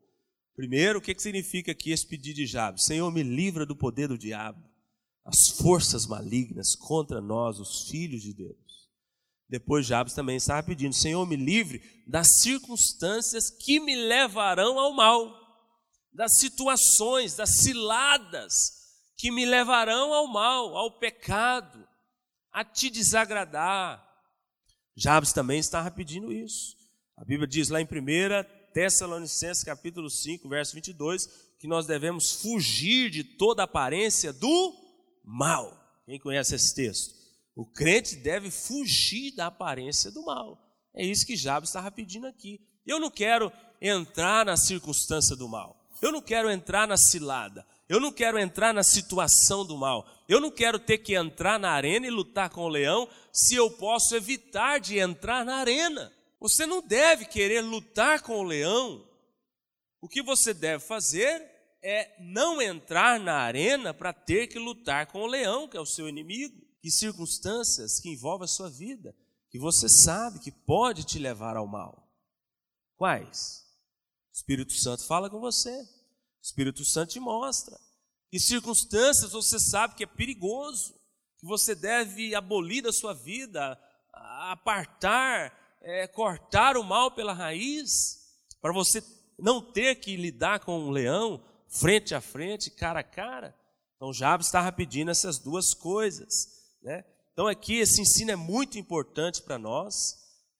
[0.56, 2.84] Primeiro, o que, significa aqui esse pedido de Jabes?
[2.84, 4.60] Senhor, me livra do poder do diabo,
[5.24, 8.88] as forças malignas contra nós, os filhos de Deus.
[9.48, 15.32] Depois Jabes também estava pedindo, Senhor, me livre das circunstâncias que me levarão ao mal,
[16.12, 18.52] das situações, das ciladas
[19.16, 21.87] que me levarão ao mal, ao pecado,
[22.58, 24.04] a te desagradar.
[24.96, 26.76] Jabes também estava pedindo isso.
[27.16, 27.88] A Bíblia diz lá em 1
[28.74, 31.28] Tessalonicenses capítulo 5, verso 22,
[31.60, 34.74] que nós devemos fugir de toda aparência do
[35.24, 36.02] mal.
[36.04, 37.14] Quem conhece esse texto?
[37.54, 40.58] O crente deve fugir da aparência do mal.
[40.92, 42.60] É isso que Jabes estava pedindo aqui.
[42.84, 45.76] Eu não quero entrar na circunstância do mal.
[46.02, 47.64] Eu não quero entrar na cilada.
[47.88, 50.06] Eu não quero entrar na situação do mal.
[50.28, 53.70] Eu não quero ter que entrar na arena e lutar com o leão se eu
[53.70, 56.12] posso evitar de entrar na arena.
[56.38, 59.08] Você não deve querer lutar com o leão.
[60.00, 61.50] O que você deve fazer
[61.82, 65.86] é não entrar na arena para ter que lutar com o leão, que é o
[65.86, 66.54] seu inimigo.
[66.82, 69.16] Que circunstâncias que envolvem a sua vida,
[69.50, 72.08] que você sabe que pode te levar ao mal.
[72.96, 73.64] Quais?
[74.30, 75.97] O Espírito Santo fala com você.
[76.40, 77.78] O Espírito Santo te mostra.
[78.30, 80.94] Que circunstâncias você sabe que é perigoso,
[81.38, 83.78] que você deve abolir da sua vida,
[84.12, 87.90] apartar é, cortar o mal pela raiz,
[88.60, 89.02] para você
[89.38, 93.54] não ter que lidar com um leão frente a frente, cara a cara.
[93.96, 96.28] Então, Jabes estava pedindo essas duas coisas.
[96.82, 97.04] Né?
[97.32, 99.94] Então, aqui, esse ensino é muito importante para nós.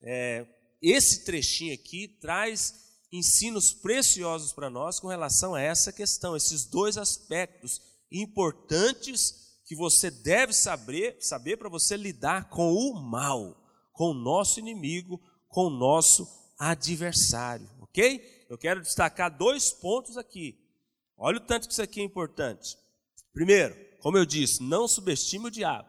[0.01, 0.47] É,
[0.81, 6.97] esse trechinho aqui traz ensinos preciosos para nós com relação a essa questão, esses dois
[6.99, 13.69] aspectos importantes que você deve saber, saber para você lidar com o mal
[13.99, 16.25] com o nosso inimigo, com o nosso
[16.57, 18.47] adversário, ok?
[18.49, 20.57] Eu quero destacar dois pontos aqui.
[21.17, 22.79] Olha o tanto que isso aqui é importante.
[23.33, 25.89] Primeiro, como eu disse, não subestime o diabo,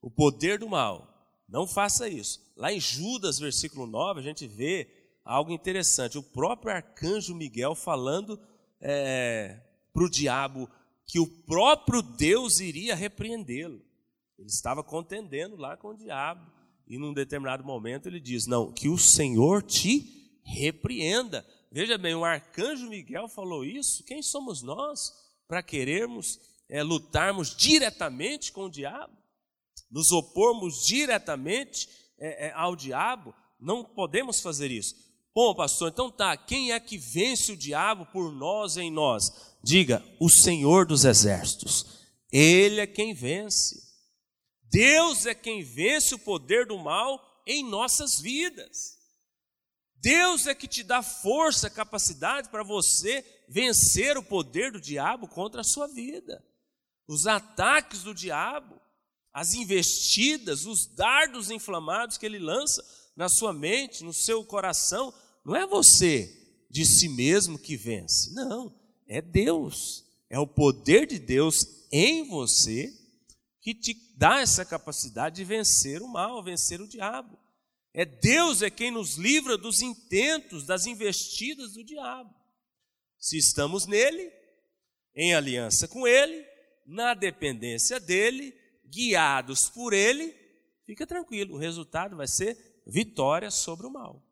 [0.00, 1.06] o poder do mal.
[1.46, 2.40] Não faça isso.
[2.56, 4.88] Lá em Judas, versículo 9, a gente vê
[5.24, 6.18] algo interessante.
[6.18, 8.40] O próprio arcanjo Miguel falando
[8.80, 9.60] é,
[9.92, 10.68] para o diabo
[11.06, 13.82] que o próprio Deus iria repreendê-lo.
[14.38, 16.50] Ele estava contendendo lá com o diabo.
[16.86, 21.46] E num determinado momento ele diz: Não, que o Senhor te repreenda.
[21.70, 24.02] Veja bem, o arcanjo Miguel falou isso.
[24.04, 25.12] Quem somos nós
[25.46, 29.16] para querermos é, lutarmos diretamente com o diabo?
[29.90, 33.34] Nos opormos diretamente é, é, ao diabo?
[33.58, 35.09] Não podemos fazer isso.
[35.32, 39.54] Bom, pastor, então tá, quem é que vence o diabo por nós em nós?
[39.62, 42.08] Diga, o Senhor dos exércitos.
[42.32, 43.80] Ele é quem vence.
[44.64, 48.98] Deus é quem vence o poder do mal em nossas vidas.
[49.96, 55.60] Deus é que te dá força, capacidade para você vencer o poder do diabo contra
[55.60, 56.44] a sua vida.
[57.06, 58.80] Os ataques do diabo,
[59.32, 62.82] as investidas, os dardos inflamados que ele lança
[63.20, 65.12] na sua mente, no seu coração,
[65.44, 68.74] não é você de si mesmo que vence, não,
[69.06, 70.06] é Deus.
[70.30, 71.56] É o poder de Deus
[71.92, 72.90] em você
[73.60, 77.38] que te dá essa capacidade de vencer o mal, vencer o diabo.
[77.92, 82.34] É Deus é quem nos livra dos intentos, das investidas do diabo.
[83.18, 84.32] Se estamos nele,
[85.14, 86.42] em aliança com ele,
[86.86, 88.54] na dependência dele,
[88.86, 90.34] guiados por ele,
[90.86, 94.22] fica tranquilo, o resultado vai ser vitória sobre o mal.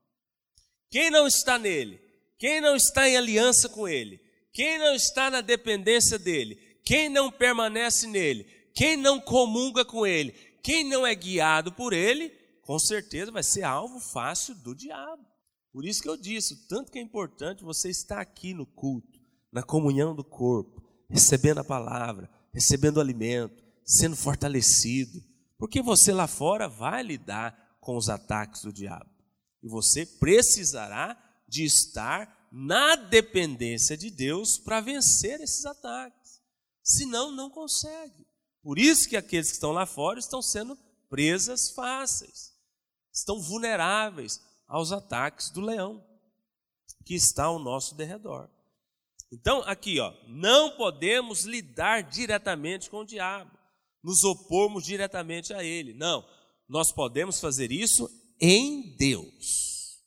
[0.90, 2.00] Quem não está nele,
[2.38, 4.20] quem não está em aliança com ele,
[4.52, 8.44] quem não está na dependência dele, quem não permanece nele,
[8.74, 12.30] quem não comunga com ele, quem não é guiado por ele,
[12.62, 15.24] com certeza vai ser alvo fácil do diabo.
[15.72, 19.18] Por isso que eu disse, tanto que é importante você estar aqui no culto,
[19.52, 25.22] na comunhão do corpo, recebendo a palavra, recebendo alimento, sendo fortalecido,
[25.58, 29.08] porque você lá fora vai lidar com os ataques do diabo.
[29.62, 31.16] E você precisará
[31.48, 36.38] de estar na dependência de Deus para vencer esses ataques.
[36.82, 38.26] Senão, não consegue.
[38.62, 40.76] Por isso que aqueles que estão lá fora estão sendo
[41.08, 42.52] presas fáceis
[43.10, 46.04] estão vulneráveis aos ataques do leão
[47.06, 48.50] que está ao nosso derredor.
[49.32, 53.50] Então, aqui, ó, não podemos lidar diretamente com o diabo,
[54.04, 55.94] nos opormos diretamente a ele.
[55.94, 56.22] Não,
[56.68, 58.08] nós podemos fazer isso
[58.40, 60.02] em Deus,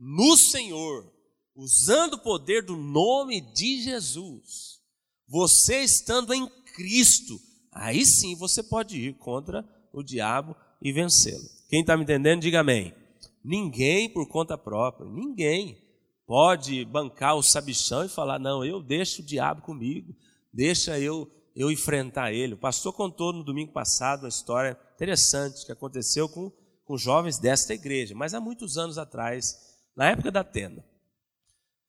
[0.00, 1.12] no Senhor,
[1.54, 4.80] usando o poder do nome de Jesus.
[5.28, 7.38] Você estando em Cristo,
[7.70, 11.48] aí sim você pode ir contra o diabo e vencê-lo.
[11.68, 12.94] Quem está me entendendo, diga amém.
[13.42, 15.78] Ninguém por conta própria, ninguém
[16.26, 20.14] pode bancar o sabichão e falar: não, eu deixo o diabo comigo,
[20.52, 22.54] deixa eu, eu enfrentar ele.
[22.54, 26.50] O pastor contou no domingo passado uma história interessante que aconteceu com,
[26.84, 29.54] com jovens desta igreja, mas há muitos anos atrás,
[29.96, 30.84] na época da tenda.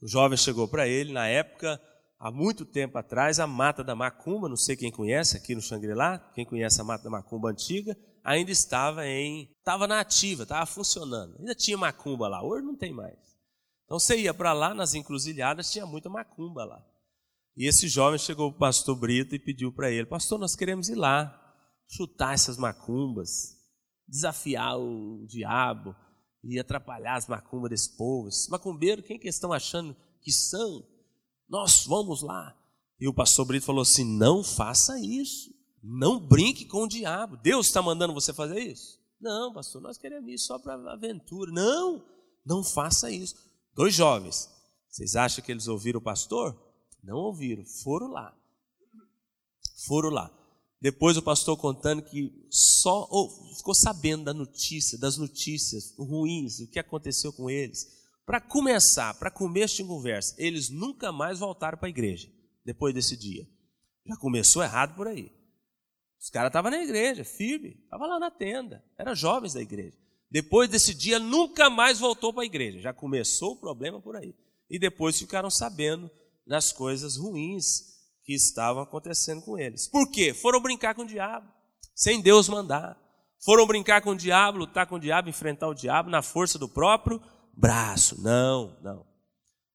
[0.01, 1.81] O jovem chegou para ele, na época,
[2.19, 6.19] há muito tempo atrás, a mata da macumba, não sei quem conhece aqui no Xangri-Lá,
[6.35, 11.37] quem conhece a mata da macumba antiga, ainda estava em, estava na ativa, estava funcionando.
[11.39, 13.17] Ainda tinha macumba lá, hoje não tem mais.
[13.85, 16.83] Então você ia para lá, nas encruzilhadas, tinha muita macumba lá.
[17.57, 20.89] E esse jovem chegou para o pastor Brito e pediu para ele: Pastor, nós queremos
[20.89, 21.33] ir lá,
[21.87, 23.55] chutar essas macumbas,
[24.07, 25.95] desafiar o diabo
[26.43, 28.27] e atrapalhar as macumbas desse povo.
[28.27, 30.85] Esses macumbeiros, quem que estão achando que são?
[31.47, 32.55] Nós vamos lá.
[32.99, 35.53] E o pastor Brito falou assim: Não faça isso.
[35.81, 37.37] Não brinque com o diabo.
[37.37, 38.99] Deus está mandando você fazer isso?
[39.21, 41.51] Não, pastor, nós queremos ir só para aventura.
[41.51, 42.03] Não,
[42.45, 43.35] não faça isso.
[43.73, 44.49] Dois jovens,
[44.89, 46.64] vocês acham que eles ouviram o pastor?
[47.05, 48.35] Não ouviram, foram lá.
[49.87, 50.31] Foram lá.
[50.81, 53.07] Depois o pastor contando que só
[53.55, 58.03] ficou sabendo da notícia, das notícias ruins, o que aconteceu com eles.
[58.25, 62.27] Para começar, para começo de conversa, eles nunca mais voltaram para a igreja
[62.65, 63.47] depois desse dia.
[64.05, 65.31] Já começou errado por aí.
[66.19, 69.95] Os caras estavam na igreja, firme, estavam lá na tenda, eram jovens da igreja.
[70.29, 74.33] Depois desse dia, nunca mais voltou para a igreja, já começou o problema por aí.
[74.67, 76.09] E depois ficaram sabendo
[76.45, 79.87] das coisas ruins que estavam acontecendo com eles.
[79.87, 80.33] Por quê?
[80.33, 81.49] Foram brincar com o diabo,
[81.93, 82.99] sem Deus mandar.
[83.43, 86.67] Foram brincar com o diabo, lutar com o diabo, enfrentar o diabo na força do
[86.67, 87.21] próprio
[87.55, 88.19] braço.
[88.21, 89.05] Não, não.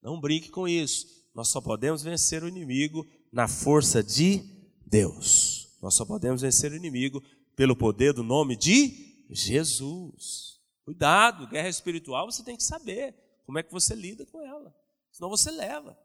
[0.02, 1.06] Não brinque com isso.
[1.34, 4.42] Nós só podemos vencer o inimigo na força de
[4.84, 5.68] Deus.
[5.80, 7.22] Nós só podemos vencer o inimigo
[7.54, 10.58] pelo poder do nome de Jesus.
[10.84, 13.14] Cuidado, guerra espiritual você tem que saber
[13.46, 14.74] como é que você lida com ela,
[15.12, 15.96] senão você leva.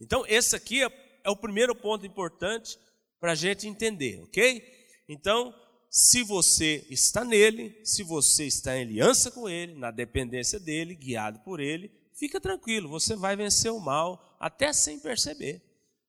[0.00, 2.78] Então, esse aqui é, é o primeiro ponto importante
[3.20, 4.62] para a gente entender, ok?
[5.08, 5.54] Então,
[5.90, 11.38] se você está nele, se você está em aliança com ele, na dependência dele, guiado
[11.40, 15.62] por ele, fica tranquilo, você vai vencer o mal até sem perceber,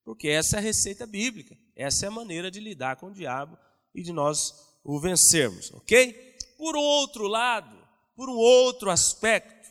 [0.03, 1.57] porque essa é a receita bíblica.
[1.75, 3.57] Essa é a maneira de lidar com o diabo
[3.93, 6.35] e de nós o vencermos, ok?
[6.57, 7.77] Por outro lado,
[8.15, 9.69] por um outro aspecto,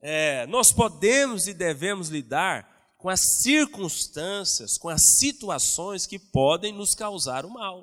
[0.00, 2.73] é, nós podemos e devemos lidar
[3.04, 7.80] com as circunstâncias, com as situações que podem nos causar o mal.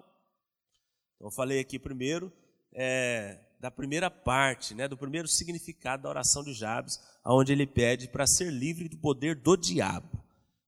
[1.14, 2.34] Então, eu falei aqui primeiro
[2.74, 8.08] é, da primeira parte, né, do primeiro significado da oração de Jabes, onde ele pede
[8.08, 10.10] para ser livre do poder do diabo.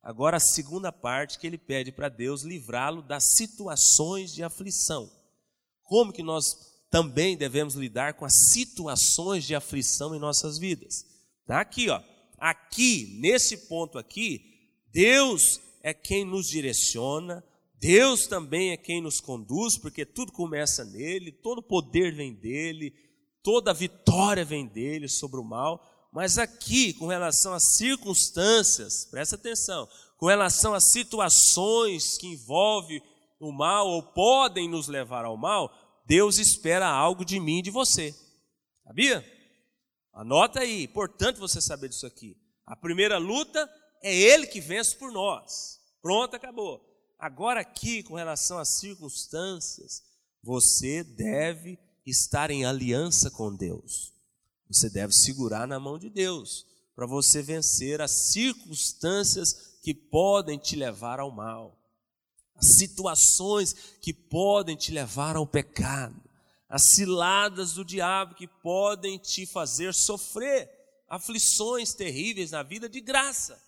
[0.04, 5.10] Agora, a segunda parte que ele pede para Deus livrá-lo das situações de aflição.
[5.82, 6.46] Como que nós
[6.92, 10.94] também devemos lidar com as situações de aflição em nossas vidas?
[11.48, 12.13] Tá aqui, ó.
[12.44, 14.42] Aqui, nesse ponto aqui,
[14.92, 17.42] Deus é quem nos direciona,
[17.80, 22.94] Deus também é quem nos conduz, porque tudo começa nele, todo poder vem dele,
[23.42, 29.88] toda vitória vem dele sobre o mal, Mas aqui, com relação às circunstâncias, presta atenção,
[30.18, 33.02] com relação às situações que envolvem
[33.40, 35.72] o mal ou podem nos levar ao mal,
[36.06, 38.14] Deus espera algo de mim e de você.
[38.84, 39.33] Sabia?
[40.14, 42.38] Anota aí, importante você saber disso aqui.
[42.66, 43.70] A primeira luta
[44.02, 45.80] é Ele que vence por nós.
[46.02, 46.82] Pronto, acabou.
[47.18, 50.04] Agora, aqui, com relação às circunstâncias,
[50.44, 54.14] você deve estar em aliança com Deus.
[54.68, 60.76] Você deve segurar na mão de Deus para você vencer as circunstâncias que podem te
[60.76, 61.80] levar ao mal,
[62.56, 66.22] as situações que podem te levar ao pecado,
[66.74, 70.68] as ciladas do diabo que podem te fazer sofrer
[71.08, 73.64] aflições terríveis na vida de graça.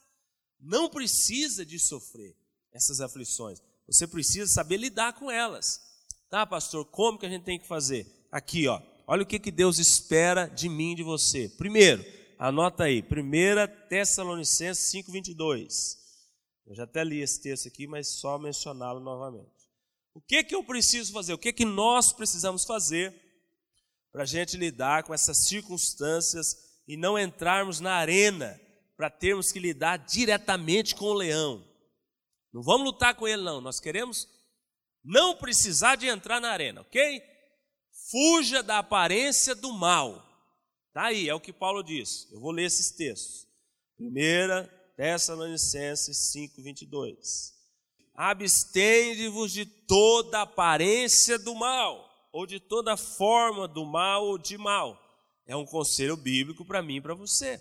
[0.60, 2.36] Não precisa de sofrer
[2.74, 5.80] essas aflições, você precisa saber lidar com elas.
[6.32, 6.84] Tá, pastor?
[6.86, 8.08] Como que a gente tem que fazer?
[8.32, 8.82] Aqui, ó.
[9.06, 11.48] Olha o que, que Deus espera de mim de você.
[11.48, 12.04] Primeiro,
[12.40, 15.68] anota aí, 1 Tessalonicenses 5,22.
[16.66, 19.55] Eu já até li esse texto aqui, mas só mencioná-lo novamente.
[20.16, 21.34] O que, que eu preciso fazer?
[21.34, 23.14] O que, que nós precisamos fazer
[24.14, 26.56] para a gente lidar com essas circunstâncias
[26.88, 28.58] e não entrarmos na arena
[28.96, 31.62] para termos que lidar diretamente com o leão?
[32.54, 33.60] Não vamos lutar com ele, não.
[33.60, 34.26] Nós queremos
[35.04, 37.22] não precisar de entrar na arena, ok?
[38.10, 40.26] Fuja da aparência do mal.
[40.94, 42.32] Tá aí, é o que Paulo diz.
[42.32, 43.46] Eu vou ler esses textos.
[43.98, 44.64] Primeira
[44.96, 47.55] Tessalonicenses 5, 22.
[48.16, 54.98] Abstende-vos de toda aparência do mal, ou de toda forma do mal ou de mal.
[55.46, 57.60] É um conselho bíblico para mim e para você.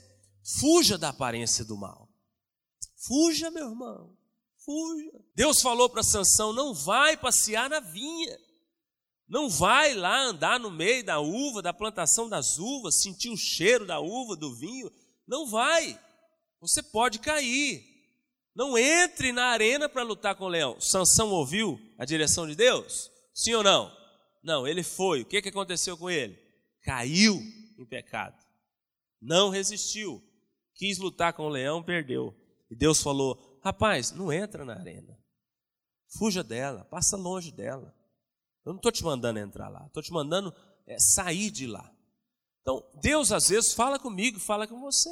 [0.60, 2.08] Fuja da aparência do mal.
[3.06, 4.16] Fuja, meu irmão.
[4.64, 5.12] Fuja.
[5.34, 8.38] Deus falou para Sansão: não vai passear na vinha.
[9.28, 13.86] Não vai lá andar no meio da uva, da plantação das uvas, sentir o cheiro
[13.86, 14.90] da uva, do vinho.
[15.26, 15.98] Não vai.
[16.60, 17.93] Você pode cair.
[18.54, 20.80] Não entre na arena para lutar com o leão.
[20.80, 23.10] Sansão ouviu a direção de Deus?
[23.34, 23.92] Sim ou não?
[24.42, 25.22] Não, ele foi.
[25.22, 26.38] O que, que aconteceu com ele?
[26.82, 27.40] Caiu
[27.78, 28.36] em pecado.
[29.20, 30.22] Não resistiu.
[30.74, 32.34] Quis lutar com o leão, perdeu.
[32.70, 35.18] E Deus falou: rapaz, não entra na arena.
[36.16, 37.94] Fuja dela, passa longe dela.
[38.64, 40.54] Eu não estou te mandando entrar lá, estou te mandando
[40.86, 41.90] é, sair de lá.
[42.60, 45.10] Então, Deus às vezes fala comigo, fala com você.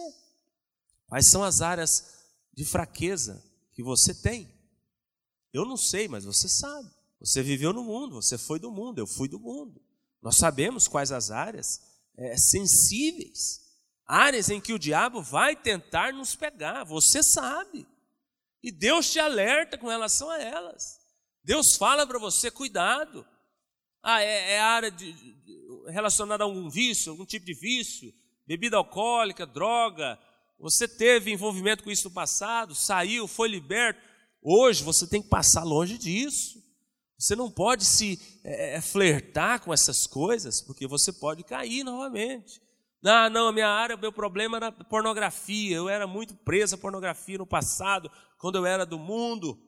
[1.07, 2.22] Quais são as áreas
[2.53, 3.43] de fraqueza
[3.73, 4.53] que você tem?
[5.53, 6.91] Eu não sei, mas você sabe.
[7.21, 9.81] Você viveu no mundo, você foi do mundo, eu fui do mundo.
[10.21, 11.81] Nós sabemos quais as áreas
[12.17, 13.61] é, sensíveis,
[14.07, 17.87] áreas em que o diabo vai tentar nos pegar, você sabe.
[18.63, 21.01] E Deus te alerta com relação a elas.
[21.45, 23.27] Deus fala para você, cuidado.
[24.03, 28.13] Ah, é, é área de, de, relacionada a algum vício, algum tipo de vício,
[28.47, 30.19] bebida alcoólica, droga.
[30.63, 34.01] Você teve envolvimento com isso no passado, saiu, foi liberto.
[34.41, 36.63] Hoje você tem que passar longe disso.
[37.19, 42.63] Você não pode se é, é flertar com essas coisas, porque você pode cair novamente.
[43.05, 45.75] Ah, não, a minha área, meu problema era pornografia.
[45.75, 48.09] Eu era muito preso à pornografia no passado,
[48.39, 49.59] quando eu era do mundo.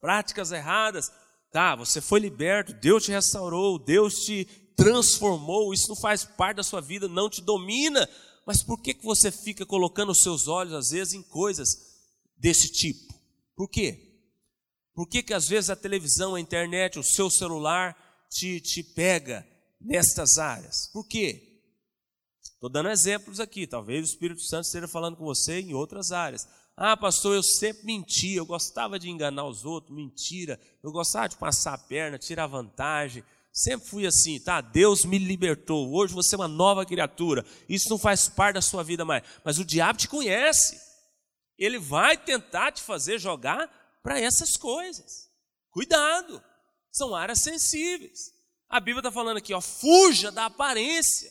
[0.00, 1.12] Práticas erradas.
[1.52, 6.62] Tá, você foi liberto, Deus te restaurou, Deus te transformou, isso não faz parte da
[6.62, 8.08] sua vida, não te domina.
[8.46, 11.68] Mas por que, que você fica colocando os seus olhos, às vezes, em coisas
[12.36, 13.14] desse tipo?
[13.54, 14.12] Por quê?
[14.94, 17.96] Por que, que às vezes a televisão, a internet, o seu celular
[18.28, 19.46] te, te pega
[19.80, 20.90] nestas áreas?
[20.92, 21.60] Por quê?
[22.42, 26.46] Estou dando exemplos aqui, talvez o Espírito Santo esteja falando com você em outras áreas.
[26.76, 31.36] Ah, pastor, eu sempre menti, eu gostava de enganar os outros, mentira, eu gostava de
[31.36, 34.60] passar a perna, tirar vantagem, sempre fui assim, tá?
[34.60, 38.82] Deus me libertou, hoje você é uma nova criatura, isso não faz parte da sua
[38.82, 40.80] vida mais, mas o diabo te conhece,
[41.58, 43.68] ele vai tentar te fazer jogar
[44.02, 45.28] para essas coisas,
[45.70, 46.42] cuidado,
[46.90, 48.32] são áreas sensíveis.
[48.68, 51.30] A Bíblia está falando aqui, ó, fuja da aparência,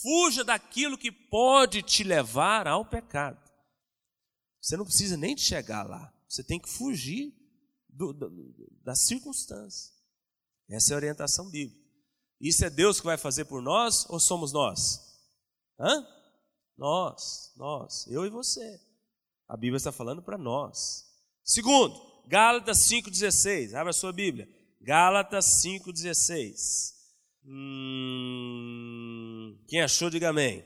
[0.00, 3.48] fuja daquilo que pode te levar ao pecado.
[4.60, 6.12] Você não precisa nem chegar lá.
[6.28, 7.34] Você tem que fugir
[7.88, 8.30] do, do.
[10.68, 11.82] Essa é a orientação bíblica.
[12.40, 14.78] Isso é Deus que vai fazer por nós ou somos nós?
[15.80, 16.06] Hã?
[16.76, 18.80] Nós, nós, eu e você.
[19.48, 21.04] A Bíblia está falando para nós.
[21.42, 23.74] Segundo, Gálatas 5,16.
[23.74, 24.48] Abra a sua Bíblia.
[24.80, 26.94] Gálatas 5,16.
[27.44, 28.78] Hum,
[29.66, 30.64] quem achou, diga amém.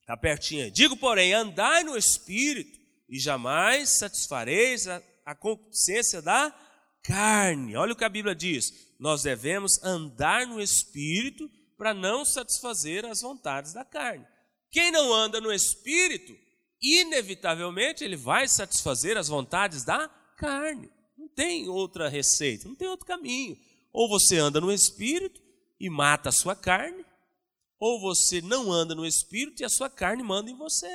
[0.00, 0.70] Está pertinho aí.
[0.70, 2.78] Digo, porém, andai no Espírito
[3.08, 6.54] e jamais satisfareis a, a concupiscência da
[7.02, 7.76] carne.
[7.76, 13.20] Olha o que a Bíblia diz: nós devemos andar no espírito para não satisfazer as
[13.20, 14.26] vontades da carne.
[14.70, 16.36] Quem não anda no espírito,
[16.82, 20.90] inevitavelmente ele vai satisfazer as vontades da carne.
[21.16, 23.56] Não tem outra receita, não tem outro caminho.
[23.92, 25.40] Ou você anda no espírito
[25.80, 27.04] e mata a sua carne,
[27.78, 30.90] ou você não anda no espírito e a sua carne manda em você.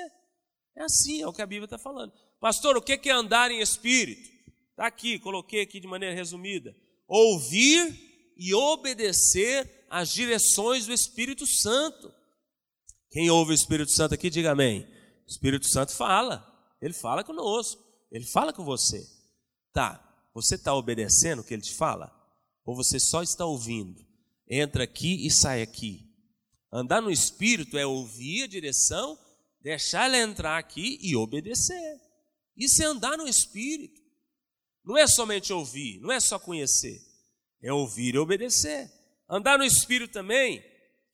[0.76, 2.12] É assim, é o que a Bíblia está falando.
[2.40, 4.33] Pastor, o que é andar em espírito?
[4.74, 6.76] Está aqui, coloquei aqui de maneira resumida.
[7.08, 12.12] Ouvir e obedecer às direções do Espírito Santo.
[13.12, 14.82] Quem ouve o Espírito Santo aqui, diga amém.
[15.28, 16.44] O Espírito Santo fala,
[16.82, 17.80] ele fala conosco,
[18.12, 19.08] ele fala com você.
[19.72, 20.04] Tá,
[20.34, 22.12] você está obedecendo o que ele te fala?
[22.66, 24.04] Ou você só está ouvindo?
[24.50, 26.10] Entra aqui e sai aqui.
[26.72, 29.20] Andar no Espírito é ouvir a direção,
[29.62, 32.02] deixar ela entrar aqui e obedecer.
[32.58, 34.03] Isso é andar no Espírito.
[34.84, 37.00] Não é somente ouvir, não é só conhecer,
[37.62, 38.92] é ouvir e obedecer.
[39.30, 40.64] Andar no Espírito também,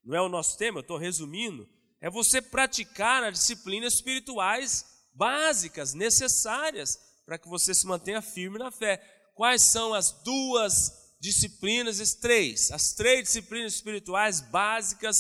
[0.04, 1.70] não é o nosso tema, eu estou resumindo,
[2.02, 6.90] é você praticar as disciplinas espirituais básicas, necessárias,
[7.26, 8.98] para que você se mantenha firme na fé.
[9.36, 10.74] Quais são as duas
[11.22, 15.16] disciplinas, as três, as três disciplinas espirituais básicas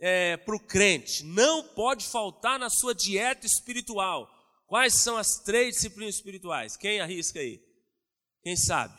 [0.00, 1.24] é, para o crente?
[1.24, 4.28] Não pode faltar na sua dieta espiritual.
[4.66, 6.76] Quais são as três disciplinas espirituais?
[6.76, 7.60] Quem arrisca aí?
[8.42, 8.98] Quem sabe?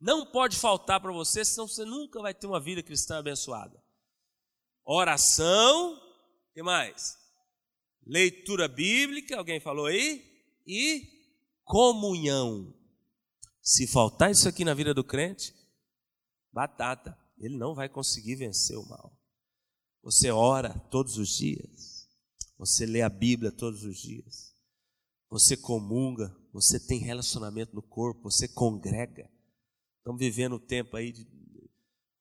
[0.00, 3.82] Não pode faltar para você, senão você nunca vai ter uma vida cristã abençoada.
[4.84, 6.00] Oração,
[6.52, 7.16] que mais?
[8.04, 10.24] Leitura bíblica, alguém falou aí?
[10.66, 11.02] E
[11.64, 12.72] comunhão.
[13.62, 15.52] Se faltar isso aqui na vida do crente,
[16.52, 19.12] batata, ele não vai conseguir vencer o mal.
[20.02, 22.08] Você ora todos os dias,
[22.56, 24.54] você lê a Bíblia todos os dias,
[25.28, 29.30] você comunga, você tem relacionamento no corpo, você congrega.
[29.98, 31.26] Estamos vivendo um tempo aí de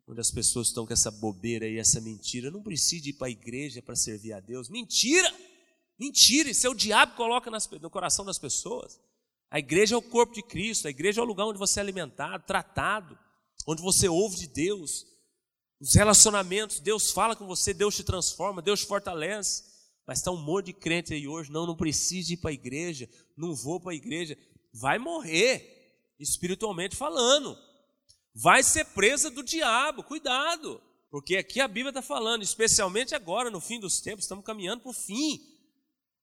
[0.07, 2.51] onde as pessoas estão com essa bobeira e essa mentira.
[2.51, 4.69] Não precisa ir para a igreja para servir a Deus.
[4.69, 5.33] Mentira!
[5.99, 6.49] Mentira!
[6.49, 7.49] Isso é o diabo que coloca
[7.81, 8.99] no coração das pessoas.
[9.49, 11.83] A igreja é o corpo de Cristo, a igreja é o lugar onde você é
[11.83, 13.17] alimentado, tratado,
[13.65, 15.05] onde você ouve de Deus.
[15.79, 19.63] Os relacionamentos, Deus fala com você, Deus te transforma, Deus te fortalece.
[20.07, 23.09] Mas está um monte de crente aí hoje, não, não precisa ir para a igreja,
[23.35, 24.37] não vou para a igreja.
[24.73, 27.57] Vai morrer, espiritualmente falando
[28.35, 33.61] vai ser presa do diabo, cuidado, porque aqui a Bíblia está falando, especialmente agora, no
[33.61, 35.39] fim dos tempos, estamos caminhando para o fim.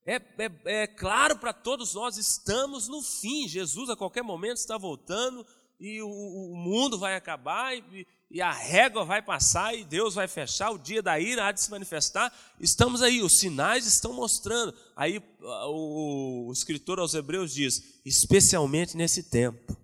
[0.04, 3.48] É, é, é claro para todos nós, estamos no fim.
[3.48, 5.46] Jesus a qualquer momento está voltando
[5.80, 10.26] e o, o mundo vai acabar e, e, a régua vai passar e Deus vai
[10.26, 12.32] fechar, o dia da ira há de se manifestar.
[12.58, 14.74] Estamos aí, os sinais estão mostrando.
[14.96, 19.76] Aí o, o escritor aos Hebreus diz: especialmente nesse tempo,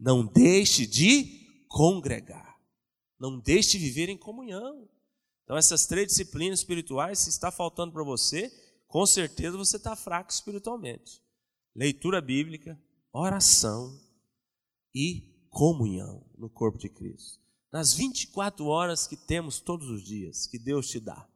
[0.00, 2.56] não deixe de congregar.
[3.18, 4.88] Não deixe de viver em comunhão.
[5.44, 8.50] Então, essas três disciplinas espirituais, se está faltando para você,
[8.88, 11.22] com certeza você está fraco espiritualmente.
[11.74, 12.78] Leitura bíblica,
[13.12, 13.98] oração
[14.94, 17.45] e comunhão no corpo de Cristo.
[17.76, 21.28] Nas 24 horas que temos todos os dias, que Deus te dá,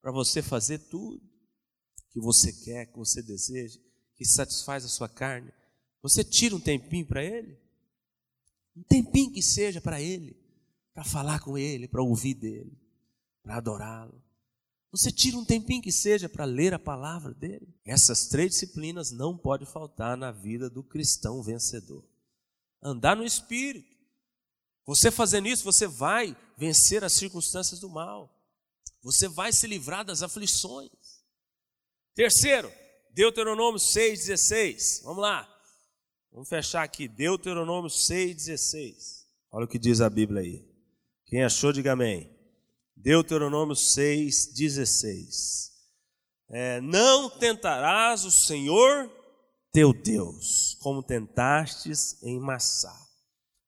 [0.00, 1.20] para você fazer tudo
[2.10, 3.78] que você quer, que você deseja,
[4.16, 5.52] que satisfaz a sua carne,
[6.00, 7.58] você tira um tempinho para Ele?
[8.74, 10.34] Um tempinho que seja para Ele,
[10.94, 12.72] para falar com Ele, para ouvir dele,
[13.42, 14.18] para adorá-lo.
[14.92, 17.68] Você tira um tempinho que seja para ler a palavra dele.
[17.84, 22.02] Essas três disciplinas não podem faltar na vida do cristão vencedor.
[22.82, 23.91] Andar no Espírito.
[24.84, 28.30] Você fazendo isso, você vai vencer as circunstâncias do mal.
[29.02, 30.90] Você vai se livrar das aflições.
[32.14, 32.72] Terceiro,
[33.10, 35.02] Deuteronômio 6,16.
[35.04, 35.48] Vamos lá.
[36.30, 39.26] Vamos fechar aqui, Deuteronômio 6,16.
[39.50, 40.64] Olha o que diz a Bíblia aí.
[41.26, 42.30] Quem achou, diga amém.
[42.96, 45.70] Deuteronômio 6,16.
[46.48, 49.10] É, não tentarás o Senhor
[49.72, 52.94] teu Deus, como tentastes em Massá.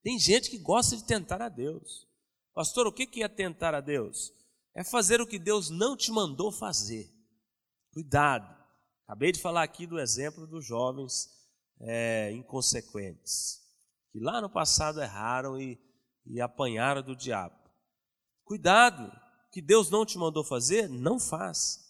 [0.05, 2.07] Tem gente que gosta de tentar a Deus.
[2.53, 4.35] Pastor, o que é tentar a Deus?
[4.75, 7.11] É fazer o que Deus não te mandou fazer.
[7.91, 8.55] Cuidado.
[9.05, 11.31] Acabei de falar aqui do exemplo dos jovens
[11.81, 13.61] é, inconsequentes,
[14.13, 15.81] que lá no passado erraram e,
[16.27, 17.59] e apanharam do diabo.
[18.45, 19.11] Cuidado,
[19.51, 21.83] que Deus não te mandou fazer, não faz.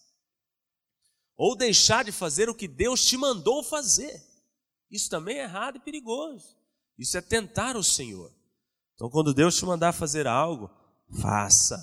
[1.36, 4.24] Ou deixar de fazer o que Deus te mandou fazer.
[4.88, 6.56] Isso também é errado e perigoso.
[6.98, 8.32] Isso é tentar o Senhor.
[8.94, 10.70] Então, quando Deus te mandar fazer algo,
[11.20, 11.76] faça.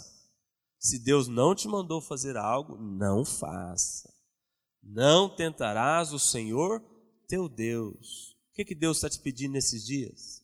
[0.80, 4.12] Se Deus não te mandou fazer algo, não faça.
[4.82, 6.82] Não tentarás o Senhor
[7.28, 8.36] teu Deus.
[8.52, 10.44] O que, que Deus está te pedindo nesses dias?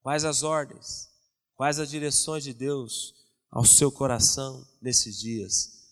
[0.00, 1.08] Quais as ordens?
[1.54, 3.14] Quais as direções de Deus
[3.50, 5.82] ao seu coração nesses dias?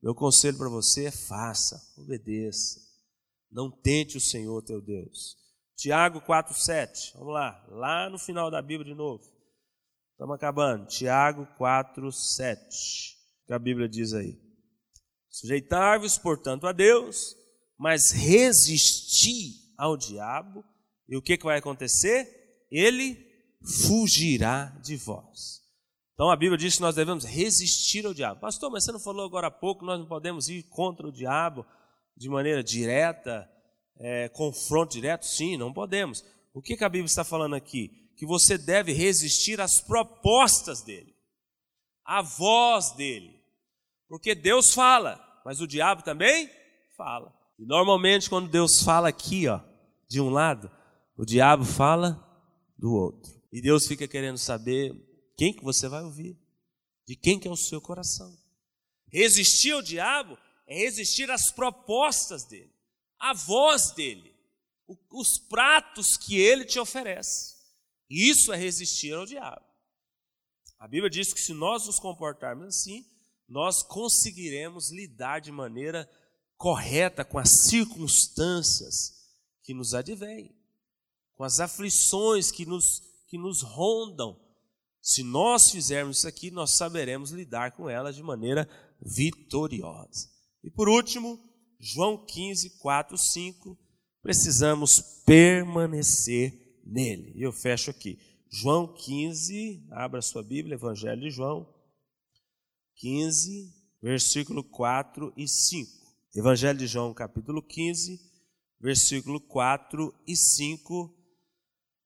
[0.00, 2.80] Meu conselho para você é faça, obedeça.
[3.50, 5.36] Não tente o Senhor teu Deus.
[5.78, 7.12] Tiago 4,7.
[7.14, 9.22] Vamos lá, lá no final da Bíblia de novo.
[10.10, 10.86] Estamos acabando.
[10.86, 13.14] Tiago 4,7.
[13.44, 14.36] O que a Bíblia diz aí?
[15.30, 17.36] Sujeitar-vos, portanto, a Deus,
[17.78, 20.64] mas resisti ao diabo,
[21.08, 22.66] e o que, que vai acontecer?
[22.72, 23.16] Ele
[23.86, 25.62] fugirá de vós.
[26.14, 28.40] Então a Bíblia diz que nós devemos resistir ao diabo.
[28.40, 31.64] Pastor, mas você não falou agora há pouco, nós não podemos ir contra o diabo
[32.16, 33.48] de maneira direta,
[33.98, 35.26] é, confronto direto?
[35.26, 36.24] Sim, não podemos.
[36.54, 38.10] O que, que a Bíblia está falando aqui?
[38.16, 41.14] Que você deve resistir às propostas dele,
[42.04, 43.38] à voz dele.
[44.08, 46.50] Porque Deus fala, mas o diabo também
[46.96, 47.32] fala.
[47.58, 49.60] E normalmente, quando Deus fala aqui, ó,
[50.08, 50.70] de um lado,
[51.16, 52.24] o diabo fala
[52.78, 53.32] do outro.
[53.52, 54.94] E Deus fica querendo saber
[55.36, 56.38] quem que você vai ouvir?
[57.06, 58.30] De quem que é o seu coração?
[59.10, 60.36] Resistir ao diabo
[60.66, 62.72] é resistir às propostas dele,
[63.18, 64.34] à voz dele,
[65.10, 67.56] os pratos que ele te oferece.
[68.08, 69.64] Isso é resistir ao diabo.
[70.78, 73.04] A Bíblia diz que se nós nos comportarmos assim,
[73.48, 76.08] nós conseguiremos lidar de maneira
[76.56, 79.14] correta com as circunstâncias
[79.62, 80.54] que nos advêm,
[81.34, 84.38] com as aflições que nos, que nos rondam,
[85.00, 88.68] se nós fizermos isso aqui, nós saberemos lidar com ela de maneira
[89.00, 90.30] vitoriosa.
[90.62, 91.40] E por último,
[91.80, 93.78] João 15, 4, 5,
[94.22, 97.32] precisamos permanecer nele.
[97.36, 98.18] E eu fecho aqui.
[98.50, 101.68] João 15, abra sua Bíblia, Evangelho de João
[102.96, 103.72] 15,
[104.02, 105.90] versículo 4 e 5.
[106.34, 108.18] Evangelho de João, capítulo 15,
[108.80, 111.18] versículo 4 e 5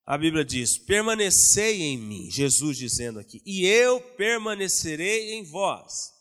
[0.05, 6.13] a Bíblia diz: permanecei em mim, Jesus dizendo aqui, e eu permanecerei em vós.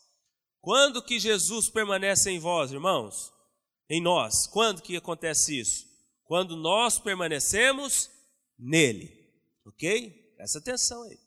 [0.60, 3.31] Quando que Jesus permanece em vós, irmãos?
[3.92, 4.46] Em nós.
[4.46, 5.86] Quando que acontece isso?
[6.24, 8.08] Quando nós permanecemos
[8.58, 9.12] nele.
[9.66, 10.32] Ok?
[10.34, 11.18] Presta atenção aí.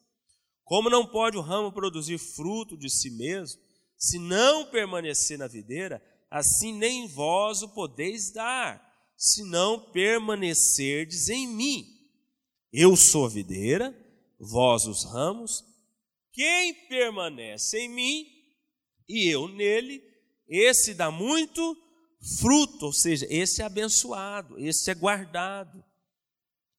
[0.63, 3.61] Como não pode o ramo produzir fruto de si mesmo,
[3.95, 8.82] se não permanecer na videira, assim nem vós o podeis dar,
[9.16, 11.86] se não permanecerdes em mim.
[12.74, 13.95] Eu sou a videira,
[14.39, 15.63] vós os ramos.
[16.34, 18.26] Quem permanece em mim
[19.07, 20.01] e eu nele,
[20.47, 21.85] esse dá muito
[22.40, 25.84] fruto, ou seja, esse é abençoado, esse é guardado,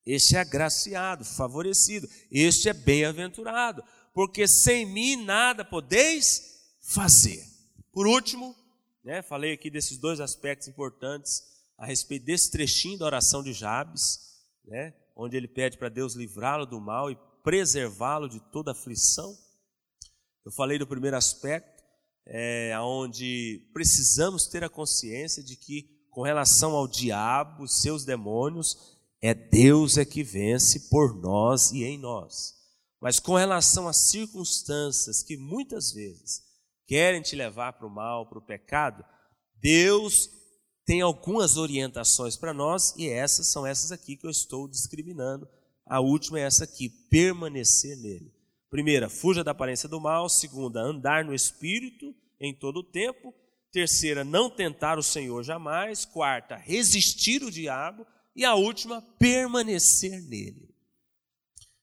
[0.05, 3.83] esse é agraciado, favorecido, este é bem-aventurado,
[4.13, 7.45] porque sem mim nada podeis fazer.
[7.93, 8.55] Por último,
[9.05, 11.43] né, falei aqui desses dois aspectos importantes
[11.79, 14.03] a respeito desse trechinho da oração de Jabes,
[14.65, 19.37] né, onde ele pede para Deus livrá-lo do mal e preservá-lo de toda aflição.
[20.45, 21.76] Eu falei do primeiro aspecto,
[22.27, 29.33] é, onde precisamos ter a consciência de que, com relação ao diabo, seus demônios, é
[29.33, 32.55] Deus é que vence por nós e em nós.
[33.01, 36.43] Mas com relação às circunstâncias que muitas vezes
[36.87, 39.05] querem te levar para o mal, para o pecado,
[39.61, 40.29] Deus
[40.85, 45.49] tem algumas orientações para nós e essas são essas aqui que eu estou discriminando.
[45.85, 48.36] A última é essa aqui: permanecer nele.
[48.71, 50.29] Primeira, fuja da aparência do mal.
[50.29, 53.35] Segunda, andar no espírito em todo o tempo.
[53.73, 56.05] Terceira, não tentar o Senhor jamais.
[56.05, 58.07] Quarta, resistir o diabo.
[58.35, 60.75] E a última, permanecer nele.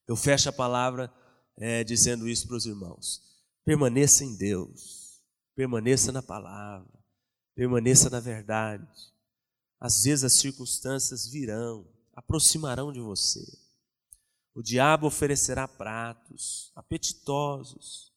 [0.08, 1.12] Eu fecho a palavra
[1.58, 3.22] é, dizendo isso para os irmãos.
[3.66, 5.24] Permaneça em Deus,
[5.56, 6.94] permaneça na palavra,
[7.56, 8.88] Permaneça na verdade.
[9.80, 13.42] Às vezes as circunstâncias virão, aproximarão de você.
[14.56, 18.12] O diabo oferecerá pratos apetitosos.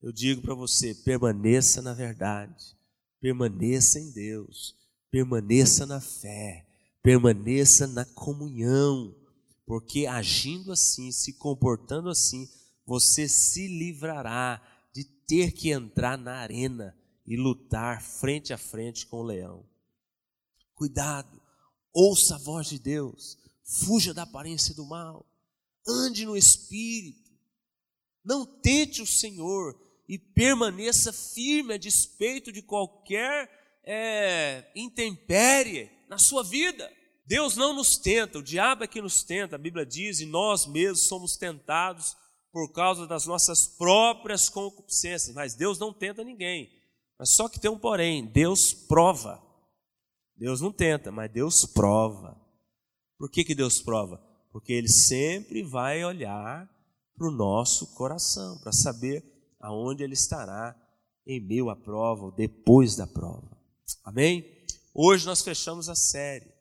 [0.00, 2.76] Eu digo para você: permaneça na verdade,
[3.20, 4.74] permaneça em Deus,
[5.10, 6.66] permaneça na fé,
[7.02, 9.14] permaneça na comunhão,
[9.66, 12.48] porque agindo assim, se comportando assim,
[12.86, 14.62] você se livrará
[14.94, 19.64] de ter que entrar na arena e lutar frente a frente com o leão.
[20.74, 21.40] Cuidado,
[21.94, 25.24] ouça a voz de Deus, fuja da aparência do mal,
[25.86, 27.30] ande no espírito,
[28.24, 29.74] não tente o Senhor
[30.08, 33.50] e permaneça firme a despeito de qualquer
[33.84, 36.90] é, intempérie na sua vida.
[37.24, 40.66] Deus não nos tenta, o diabo é que nos tenta, a Bíblia diz, e nós
[40.66, 42.16] mesmos somos tentados
[42.52, 46.70] por causa das nossas próprias concupiscências, mas Deus não tenta ninguém.
[47.18, 49.42] Mas só que tem um porém: Deus prova.
[50.36, 52.36] Deus não tenta, mas Deus prova.
[53.16, 54.20] Por que, que Deus prova?
[54.52, 56.68] Porque Ele sempre vai olhar
[57.16, 59.24] para o nosso coração, para saber
[59.58, 60.76] aonde Ele estará
[61.26, 63.50] em meio à prova, ou depois da prova.
[64.04, 64.44] Amém?
[64.94, 66.52] Hoje nós fechamos a série.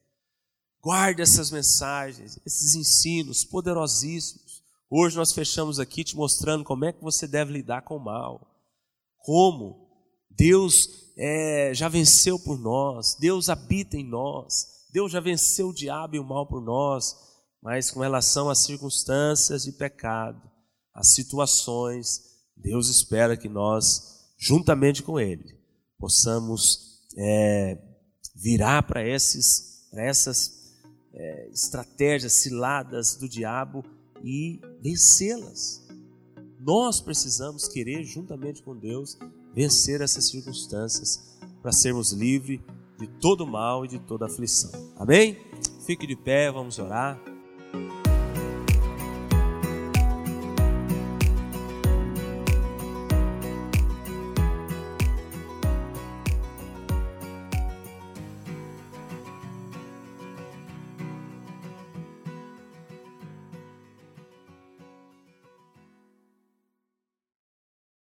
[0.81, 4.63] Guarde essas mensagens, esses ensinos poderosíssimos.
[4.89, 8.47] Hoje nós fechamos aqui te mostrando como é que você deve lidar com o mal.
[9.17, 9.87] Como
[10.29, 10.73] Deus
[11.17, 16.19] é, já venceu por nós, Deus habita em nós, Deus já venceu o diabo e
[16.19, 17.15] o mal por nós,
[17.61, 20.41] mas com relação às circunstâncias de pecado,
[20.93, 22.21] às situações,
[22.57, 25.59] Deus espera que nós, juntamente com Ele,
[25.97, 27.77] possamos é,
[28.35, 29.81] virar para essas
[31.13, 33.83] é, estratégias, ciladas do diabo
[34.23, 35.81] e vencê-las.
[36.59, 39.17] Nós precisamos querer, juntamente com Deus,
[39.53, 42.59] vencer essas circunstâncias para sermos livres
[42.99, 44.71] de todo mal e de toda aflição.
[44.95, 45.37] Amém?
[45.85, 47.30] Fique de pé, vamos orar.